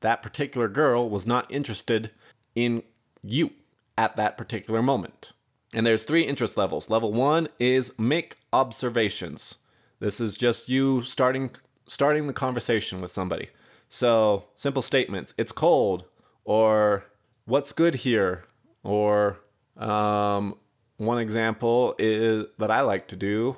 that 0.00 0.22
particular 0.22 0.68
girl 0.68 1.08
was 1.08 1.26
not 1.26 1.50
interested 1.50 2.10
in 2.54 2.82
you 3.22 3.50
at 3.96 4.16
that 4.16 4.36
particular 4.38 4.82
moment. 4.82 5.32
And 5.74 5.86
there's 5.86 6.02
three 6.02 6.22
interest 6.22 6.56
levels. 6.56 6.90
Level 6.90 7.12
1 7.12 7.48
is 7.58 7.96
make 7.98 8.38
observations. 8.52 9.56
This 10.00 10.20
is 10.20 10.36
just 10.36 10.68
you 10.68 11.02
starting 11.02 11.50
starting 11.86 12.26
the 12.26 12.32
conversation 12.32 13.00
with 13.00 13.10
somebody. 13.10 13.50
So, 13.88 14.44
simple 14.56 14.82
statements. 14.82 15.34
It's 15.36 15.52
cold 15.52 16.04
or 16.44 17.04
what's 17.44 17.72
good 17.72 17.96
here 17.96 18.44
or 18.82 19.38
um, 19.76 20.56
one 21.06 21.18
example 21.18 21.94
is 21.98 22.46
that 22.58 22.70
I 22.70 22.80
like 22.80 23.08
to 23.08 23.16
do 23.16 23.56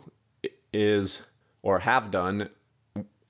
is 0.72 1.22
or 1.62 1.80
have 1.80 2.10
done. 2.10 2.50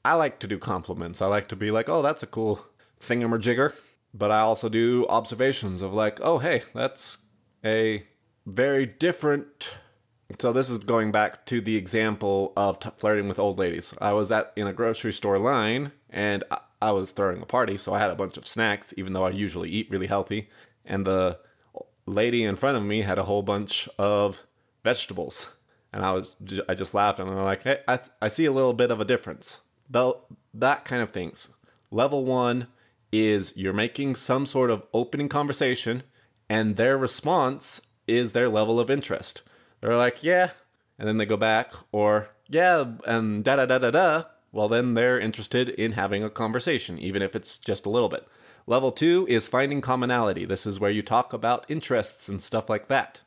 I 0.04 0.14
like 0.14 0.38
to 0.40 0.46
do 0.46 0.58
compliments. 0.58 1.22
I 1.22 1.26
like 1.26 1.48
to 1.48 1.56
be 1.56 1.70
like, 1.70 1.88
"Oh, 1.88 2.02
that's 2.02 2.22
a 2.22 2.26
cool 2.26 2.64
thingamajigger," 3.00 3.74
but 4.12 4.30
I 4.30 4.40
also 4.40 4.68
do 4.68 5.06
observations 5.08 5.82
of 5.82 5.92
like, 5.92 6.20
"Oh, 6.20 6.38
hey, 6.38 6.62
that's 6.74 7.18
a 7.64 8.04
very 8.46 8.86
different." 8.86 9.70
So 10.38 10.52
this 10.52 10.70
is 10.70 10.78
going 10.78 11.12
back 11.12 11.46
to 11.46 11.60
the 11.60 11.76
example 11.76 12.52
of 12.56 12.80
t- 12.80 12.90
flirting 12.96 13.28
with 13.28 13.38
old 13.38 13.58
ladies. 13.58 13.94
I 14.00 14.12
was 14.12 14.32
at 14.32 14.52
in 14.56 14.66
a 14.66 14.72
grocery 14.72 15.12
store 15.12 15.38
line 15.38 15.92
and 16.10 16.42
I, 16.50 16.58
I 16.82 16.92
was 16.92 17.12
throwing 17.12 17.42
a 17.42 17.46
party, 17.46 17.76
so 17.76 17.94
I 17.94 17.98
had 17.98 18.10
a 18.10 18.16
bunch 18.16 18.36
of 18.36 18.46
snacks, 18.46 18.94
even 18.96 19.12
though 19.12 19.24
I 19.24 19.30
usually 19.30 19.70
eat 19.70 19.90
really 19.90 20.06
healthy, 20.06 20.48
and 20.84 21.06
the 21.06 21.38
lady 22.06 22.44
in 22.44 22.56
front 22.56 22.76
of 22.76 22.82
me 22.82 23.02
had 23.02 23.18
a 23.18 23.24
whole 23.24 23.42
bunch 23.42 23.88
of 23.98 24.38
vegetables. 24.82 25.48
And 25.92 26.04
I 26.04 26.12
was, 26.12 26.34
I 26.68 26.74
just 26.74 26.94
laughed 26.94 27.20
and 27.20 27.30
I'm 27.30 27.44
like, 27.44 27.62
hey, 27.62 27.80
I, 27.86 28.00
I 28.20 28.28
see 28.28 28.46
a 28.46 28.52
little 28.52 28.72
bit 28.72 28.90
of 28.90 29.00
a 29.00 29.04
difference. 29.04 29.60
Though 29.88 30.22
that 30.52 30.84
kind 30.84 31.02
of 31.02 31.10
things. 31.10 31.48
Level 31.90 32.24
one 32.24 32.68
is 33.12 33.52
you're 33.56 33.72
making 33.72 34.16
some 34.16 34.46
sort 34.46 34.70
of 34.70 34.82
opening 34.92 35.28
conversation, 35.28 36.02
and 36.48 36.76
their 36.76 36.98
response 36.98 37.80
is 38.06 38.32
their 38.32 38.48
level 38.48 38.80
of 38.80 38.90
interest. 38.90 39.42
They're 39.80 39.96
like, 39.96 40.24
yeah, 40.24 40.50
and 40.98 41.06
then 41.06 41.18
they 41.18 41.26
go 41.26 41.36
back, 41.36 41.72
or 41.92 42.28
yeah, 42.48 42.84
and 43.06 43.44
da 43.44 43.56
da 43.56 43.66
da 43.66 43.78
da 43.78 43.90
da. 43.90 44.24
Well, 44.50 44.68
then 44.68 44.94
they're 44.94 45.18
interested 45.18 45.68
in 45.68 45.92
having 45.92 46.24
a 46.24 46.30
conversation, 46.30 46.98
even 46.98 47.22
if 47.22 47.36
it's 47.36 47.58
just 47.58 47.86
a 47.86 47.90
little 47.90 48.08
bit. 48.08 48.26
Level 48.66 48.92
two 48.92 49.26
is 49.28 49.48
finding 49.48 49.80
commonality. 49.80 50.44
This 50.46 50.64
is 50.66 50.80
where 50.80 50.90
you 50.90 51.02
talk 51.02 51.32
about 51.32 51.66
interests 51.68 52.28
and 52.28 52.40
stuff 52.40 52.70
like 52.70 52.88
that. 52.88 53.20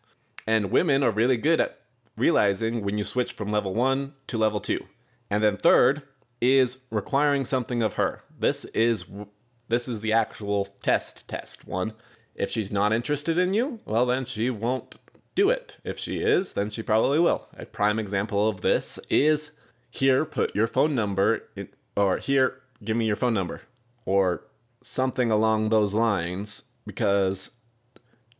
And 0.47 0.71
women 0.71 1.03
are 1.03 1.11
really 1.11 1.37
good 1.37 1.61
at 1.61 1.79
realizing 2.15 2.83
when 2.83 2.97
you 2.97 3.03
switch 3.03 3.33
from 3.33 3.51
level 3.51 3.73
one 3.75 4.13
to 4.27 4.37
level 4.37 4.59
two. 4.59 4.85
And 5.29 5.43
then 5.43 5.57
third 5.57 6.01
is 6.41 6.79
requiring 6.89 7.45
something 7.45 7.83
of 7.83 7.93
her. 7.93 8.23
This 8.39 8.65
is 8.65 9.05
this 9.69 9.87
is 9.87 10.01
the 10.01 10.13
actual 10.13 10.75
test 10.81 11.27
test 11.27 11.67
one. 11.67 11.93
If 12.33 12.49
she's 12.49 12.71
not 12.71 12.93
interested 12.93 13.37
in 13.37 13.53
you, 13.53 13.79
well 13.85 14.05
then 14.05 14.25
she 14.25 14.49
won't 14.49 14.95
do 15.35 15.49
it. 15.51 15.77
If 15.83 15.99
she 15.99 16.17
is, 16.17 16.53
then 16.53 16.71
she 16.71 16.81
probably 16.81 17.19
will. 17.19 17.47
A 17.55 17.65
prime 17.65 17.99
example 17.99 18.49
of 18.49 18.61
this 18.61 18.97
is 19.09 19.51
here 19.91 20.25
put 20.25 20.55
your 20.55 20.67
phone 20.67 20.95
number 20.95 21.43
in, 21.55 21.69
or 21.95 22.17
here 22.17 22.61
give 22.83 22.97
me 22.97 23.05
your 23.05 23.15
phone 23.15 23.35
number 23.35 23.61
or 24.05 24.43
something 24.87 25.29
along 25.29 25.67
those 25.67 25.93
lines 25.93 26.63
because 26.85 27.51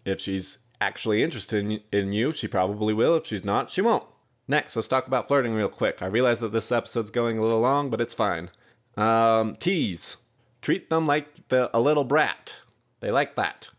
if 0.06 0.22
she's 0.22 0.60
actually 0.80 1.22
interested 1.22 1.82
in, 1.92 2.14
you, 2.14 2.32
she 2.32 2.48
probably 2.48 2.94
will. 2.94 3.18
If 3.18 3.26
she's 3.26 3.44
not, 3.44 3.70
she 3.70 3.82
won't. 3.82 4.06
Next, 4.48 4.76
let's 4.76 4.88
talk 4.88 5.08
about 5.08 5.28
flirting 5.28 5.54
real 5.54 5.68
quick. 5.68 6.02
I 6.02 6.06
realize 6.06 6.40
that 6.40 6.54
this 6.54 6.72
episode's 6.72 7.12
going 7.12 7.38
a 7.38 7.42
little 7.42 7.60
long, 7.60 7.90
but 7.90 8.00
it's 8.00 8.14
fine. 8.14 8.50
Um, 8.96 9.58
tease. 9.58 10.18
Treat 10.62 10.90
them 10.90 11.06
like 11.06 11.50
the, 11.50 11.70
a 11.76 11.82
little 11.82 12.06
brat. 12.06 12.56
They 13.02 13.12
like 13.12 13.36
that. 13.36 13.70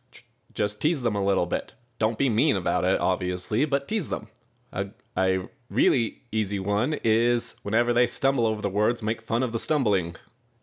Just 0.53 0.83
tease 0.83 1.01
them 1.01 1.17
a 1.17 1.25
little 1.25 1.47
bit. 1.47 1.73
Don't 1.99 2.19
be 2.19 2.29
mean 2.29 2.55
about 2.55 2.85
it, 2.85 3.01
obviously, 3.01 3.65
but 3.65 3.89
tease 3.89 4.11
them. 4.11 4.29
A, 4.73 4.89
a 5.17 5.49
really 5.71 6.23
easy 6.31 6.59
one 6.59 6.99
is 7.03 7.57
whenever 7.63 7.95
they 7.95 8.07
stumble 8.07 8.47
over 8.47 8.61
the 8.61 8.69
words, 8.69 9.03
make 9.03 9.23
fun 9.23 9.43
of 9.43 9.53
the 9.53 9.59
stumbling. 9.59 10.17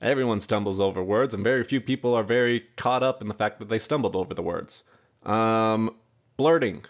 Everyone 0.06 0.40
stumbles 0.40 0.80
over 0.80 1.04
words, 1.04 1.34
and 1.34 1.44
very 1.44 1.64
few 1.64 1.82
people 1.82 2.14
are 2.14 2.24
very 2.24 2.66
caught 2.76 3.02
up 3.02 3.24
in 3.24 3.28
the 3.28 3.34
fact 3.34 3.58
that 3.58 3.70
they 3.70 3.80
stumbled 3.80 4.16
over 4.16 4.36
the 4.36 4.44
words. 4.44 4.84
Um, 5.24 5.96
blurting. 6.38 6.86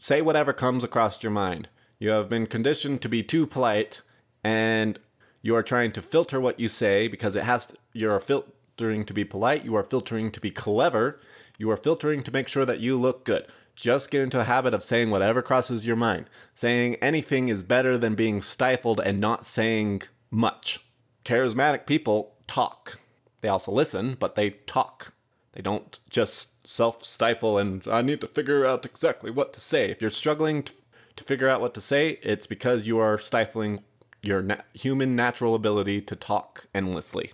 Say 0.00 0.20
whatever 0.22 0.52
comes 0.52 0.82
across 0.82 1.22
your 1.22 1.30
mind. 1.30 1.68
You 2.00 2.10
have 2.10 2.28
been 2.28 2.48
conditioned 2.48 3.00
to 3.02 3.08
be 3.08 3.22
too 3.22 3.46
polite, 3.46 4.00
and 4.42 4.98
You 5.42 5.56
are 5.56 5.62
trying 5.62 5.90
to 5.92 6.02
filter 6.02 6.40
what 6.40 6.60
you 6.60 6.68
say 6.68 7.08
because 7.08 7.34
it 7.34 7.42
has 7.42 7.66
to, 7.66 7.76
you're 7.92 8.20
filtering 8.20 9.04
to 9.04 9.12
be 9.12 9.24
polite, 9.24 9.64
you 9.64 9.74
are 9.74 9.82
filtering 9.82 10.30
to 10.30 10.40
be 10.40 10.50
clever, 10.50 11.20
you 11.58 11.68
are 11.70 11.76
filtering 11.76 12.22
to 12.22 12.32
make 12.32 12.48
sure 12.48 12.64
that 12.64 12.80
you 12.80 12.98
look 12.98 13.24
good. 13.24 13.46
Just 13.74 14.10
get 14.10 14.22
into 14.22 14.40
a 14.40 14.44
habit 14.44 14.72
of 14.72 14.82
saying 14.82 15.10
whatever 15.10 15.42
crosses 15.42 15.84
your 15.86 15.96
mind. 15.96 16.30
Saying 16.54 16.96
anything 16.96 17.48
is 17.48 17.62
better 17.62 17.98
than 17.98 18.14
being 18.14 18.40
stifled 18.40 19.00
and 19.00 19.20
not 19.20 19.46
saying 19.46 20.02
much. 20.30 20.80
Charismatic 21.24 21.86
people 21.86 22.34
talk. 22.46 22.98
They 23.40 23.48
also 23.48 23.72
listen, 23.72 24.16
but 24.18 24.34
they 24.34 24.50
talk. 24.50 25.12
They 25.52 25.62
don't 25.62 25.98
just 26.08 26.66
self 26.66 27.04
stifle 27.04 27.58
and 27.58 27.86
I 27.88 28.02
need 28.02 28.20
to 28.20 28.26
figure 28.28 28.64
out 28.64 28.86
exactly 28.86 29.30
what 29.30 29.52
to 29.54 29.60
say. 29.60 29.90
If 29.90 30.00
you're 30.00 30.10
struggling 30.10 30.62
to, 30.62 30.72
to 31.16 31.24
figure 31.24 31.48
out 31.48 31.60
what 31.60 31.74
to 31.74 31.80
say, 31.80 32.18
it's 32.22 32.46
because 32.46 32.86
you 32.86 32.98
are 32.98 33.18
stifling 33.18 33.82
your 34.22 34.40
na- 34.40 34.62
human 34.72 35.16
natural 35.16 35.54
ability 35.54 36.00
to 36.02 36.16
talk 36.16 36.66
endlessly. 36.74 37.32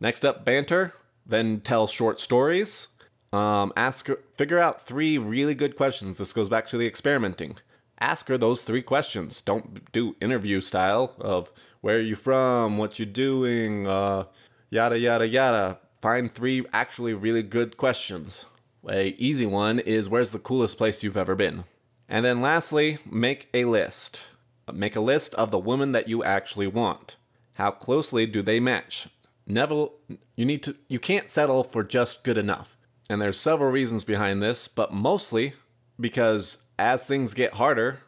Next 0.00 0.24
up, 0.24 0.44
banter, 0.44 0.94
then 1.26 1.60
tell 1.60 1.86
short 1.86 2.20
stories. 2.20 2.88
Um, 3.32 3.72
ask 3.76 4.08
figure 4.36 4.58
out 4.58 4.86
three 4.86 5.18
really 5.18 5.54
good 5.54 5.76
questions. 5.76 6.16
This 6.16 6.32
goes 6.32 6.48
back 6.48 6.66
to 6.68 6.78
the 6.78 6.86
experimenting. 6.86 7.56
Ask 8.00 8.28
her 8.28 8.36
those 8.36 8.62
three 8.62 8.82
questions. 8.82 9.40
Don't 9.40 9.90
do 9.92 10.16
interview 10.20 10.60
style 10.60 11.14
of 11.18 11.50
where 11.80 11.96
are 11.96 12.00
you 12.00 12.16
from, 12.16 12.78
what 12.78 12.98
you 12.98 13.06
doing, 13.06 13.86
uh, 13.86 14.24
yada 14.70 14.98
yada 14.98 15.26
yada. 15.26 15.78
Find 16.02 16.32
three 16.32 16.64
actually 16.72 17.14
really 17.14 17.42
good 17.42 17.76
questions. 17.76 18.46
A 18.88 19.08
easy 19.18 19.46
one 19.46 19.78
is 19.80 20.08
where's 20.08 20.30
the 20.30 20.38
coolest 20.38 20.78
place 20.78 21.02
you've 21.02 21.16
ever 21.16 21.34
been? 21.34 21.64
And 22.08 22.24
then 22.24 22.40
lastly, 22.40 22.98
make 23.10 23.48
a 23.52 23.64
list. 23.64 24.26
Make 24.72 24.96
a 24.96 25.00
list 25.00 25.34
of 25.34 25.50
the 25.50 25.58
women 25.58 25.92
that 25.92 26.08
you 26.08 26.22
actually 26.22 26.66
want. 26.66 27.16
How 27.54 27.70
closely 27.70 28.26
do 28.26 28.42
they 28.42 28.60
match? 28.60 29.08
Neville, 29.46 29.92
you 30.34 30.44
need 30.44 30.62
to 30.64 30.76
you 30.88 30.98
can't 30.98 31.30
settle 31.30 31.64
for 31.64 31.82
just 31.82 32.24
good 32.24 32.36
enough. 32.36 32.76
And 33.08 33.20
there's 33.20 33.38
several 33.38 33.70
reasons 33.70 34.04
behind 34.04 34.42
this, 34.42 34.66
but 34.68 34.92
mostly 34.92 35.54
because 35.98 36.58
as 36.78 37.04
things 37.04 37.34
get 37.34 37.54
harder, 37.54 38.00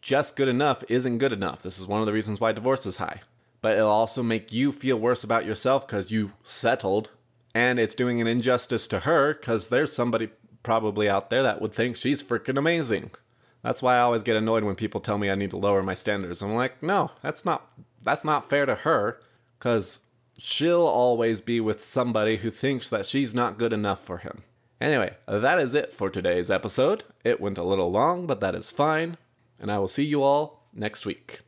just 0.00 0.36
good 0.36 0.48
enough 0.48 0.82
isn't 0.88 1.18
good 1.18 1.32
enough. 1.32 1.62
This 1.62 1.78
is 1.78 1.86
one 1.86 2.00
of 2.00 2.06
the 2.06 2.12
reasons 2.12 2.40
why 2.40 2.52
divorce 2.52 2.86
is 2.86 2.96
high. 2.96 3.20
But 3.60 3.76
it'll 3.76 3.90
also 3.90 4.22
make 4.22 4.52
you 4.52 4.72
feel 4.72 4.98
worse 4.98 5.24
about 5.24 5.46
yourself 5.46 5.86
because 5.86 6.10
you 6.10 6.32
settled 6.42 7.10
and 7.54 7.78
it's 7.78 7.94
doing 7.94 8.20
an 8.20 8.26
injustice 8.26 8.86
to 8.88 9.00
her 9.00 9.34
because 9.34 9.68
there's 9.68 9.92
somebody 9.92 10.30
probably 10.62 11.08
out 11.08 11.30
there 11.30 11.42
that 11.42 11.60
would 11.60 11.72
think 11.72 11.96
she's 11.96 12.22
freaking 12.22 12.58
amazing. 12.58 13.10
That's 13.62 13.82
why 13.82 13.96
I 13.96 14.00
always 14.00 14.22
get 14.22 14.36
annoyed 14.36 14.64
when 14.64 14.74
people 14.74 15.00
tell 15.00 15.16
me 15.16 15.30
I 15.30 15.34
need 15.34 15.50
to 15.50 15.56
lower 15.56 15.82
my 15.82 15.94
standards. 15.94 16.42
I'm 16.42 16.54
like, 16.54 16.82
no, 16.82 17.12
that's 17.22 17.44
not 17.44 17.70
that's 18.02 18.24
not 18.24 18.50
fair 18.50 18.66
to 18.66 18.74
her 18.74 19.18
because 19.58 20.00
she'll 20.36 20.86
always 20.86 21.40
be 21.40 21.60
with 21.60 21.84
somebody 21.84 22.38
who 22.38 22.50
thinks 22.50 22.88
that 22.90 23.06
she's 23.06 23.32
not 23.32 23.56
good 23.56 23.72
enough 23.72 24.02
for 24.02 24.18
him. 24.18 24.42
Anyway, 24.80 25.14
that 25.26 25.58
is 25.58 25.74
it 25.74 25.94
for 25.94 26.10
today's 26.10 26.50
episode. 26.50 27.04
It 27.24 27.40
went 27.40 27.58
a 27.58 27.62
little 27.62 27.90
long, 27.90 28.26
but 28.26 28.40
that 28.40 28.54
is 28.54 28.70
fine. 28.70 29.16
And 29.58 29.70
I 29.70 29.78
will 29.78 29.88
see 29.88 30.04
you 30.04 30.22
all 30.22 30.66
next 30.74 31.06
week. 31.06 31.40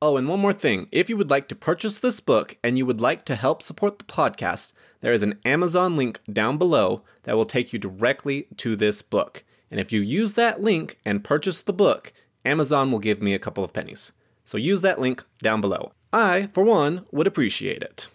Oh, 0.00 0.16
and 0.16 0.28
one 0.28 0.40
more 0.40 0.52
thing. 0.52 0.88
If 0.90 1.08
you 1.08 1.16
would 1.16 1.30
like 1.30 1.48
to 1.48 1.54
purchase 1.54 1.98
this 1.98 2.20
book 2.20 2.56
and 2.64 2.76
you 2.76 2.86
would 2.86 3.00
like 3.00 3.24
to 3.26 3.36
help 3.36 3.62
support 3.62 3.98
the 3.98 4.04
podcast, 4.04 4.72
there 5.00 5.12
is 5.12 5.22
an 5.22 5.38
Amazon 5.44 5.96
link 5.96 6.20
down 6.32 6.58
below 6.58 7.02
that 7.24 7.36
will 7.36 7.46
take 7.46 7.72
you 7.72 7.78
directly 7.78 8.46
to 8.56 8.74
this 8.74 9.02
book. 9.02 9.44
And 9.70 9.78
if 9.78 9.92
you 9.92 10.00
use 10.00 10.34
that 10.34 10.60
link 10.60 10.98
and 11.04 11.24
purchase 11.24 11.62
the 11.62 11.72
book, 11.72 12.12
Amazon 12.44 12.90
will 12.90 12.98
give 12.98 13.22
me 13.22 13.34
a 13.34 13.38
couple 13.38 13.62
of 13.62 13.72
pennies. 13.72 14.12
So 14.44 14.58
use 14.58 14.82
that 14.82 15.00
link 15.00 15.24
down 15.40 15.60
below. 15.60 15.92
I, 16.12 16.48
for 16.52 16.64
one, 16.64 17.06
would 17.12 17.26
appreciate 17.26 17.82
it. 17.82 18.08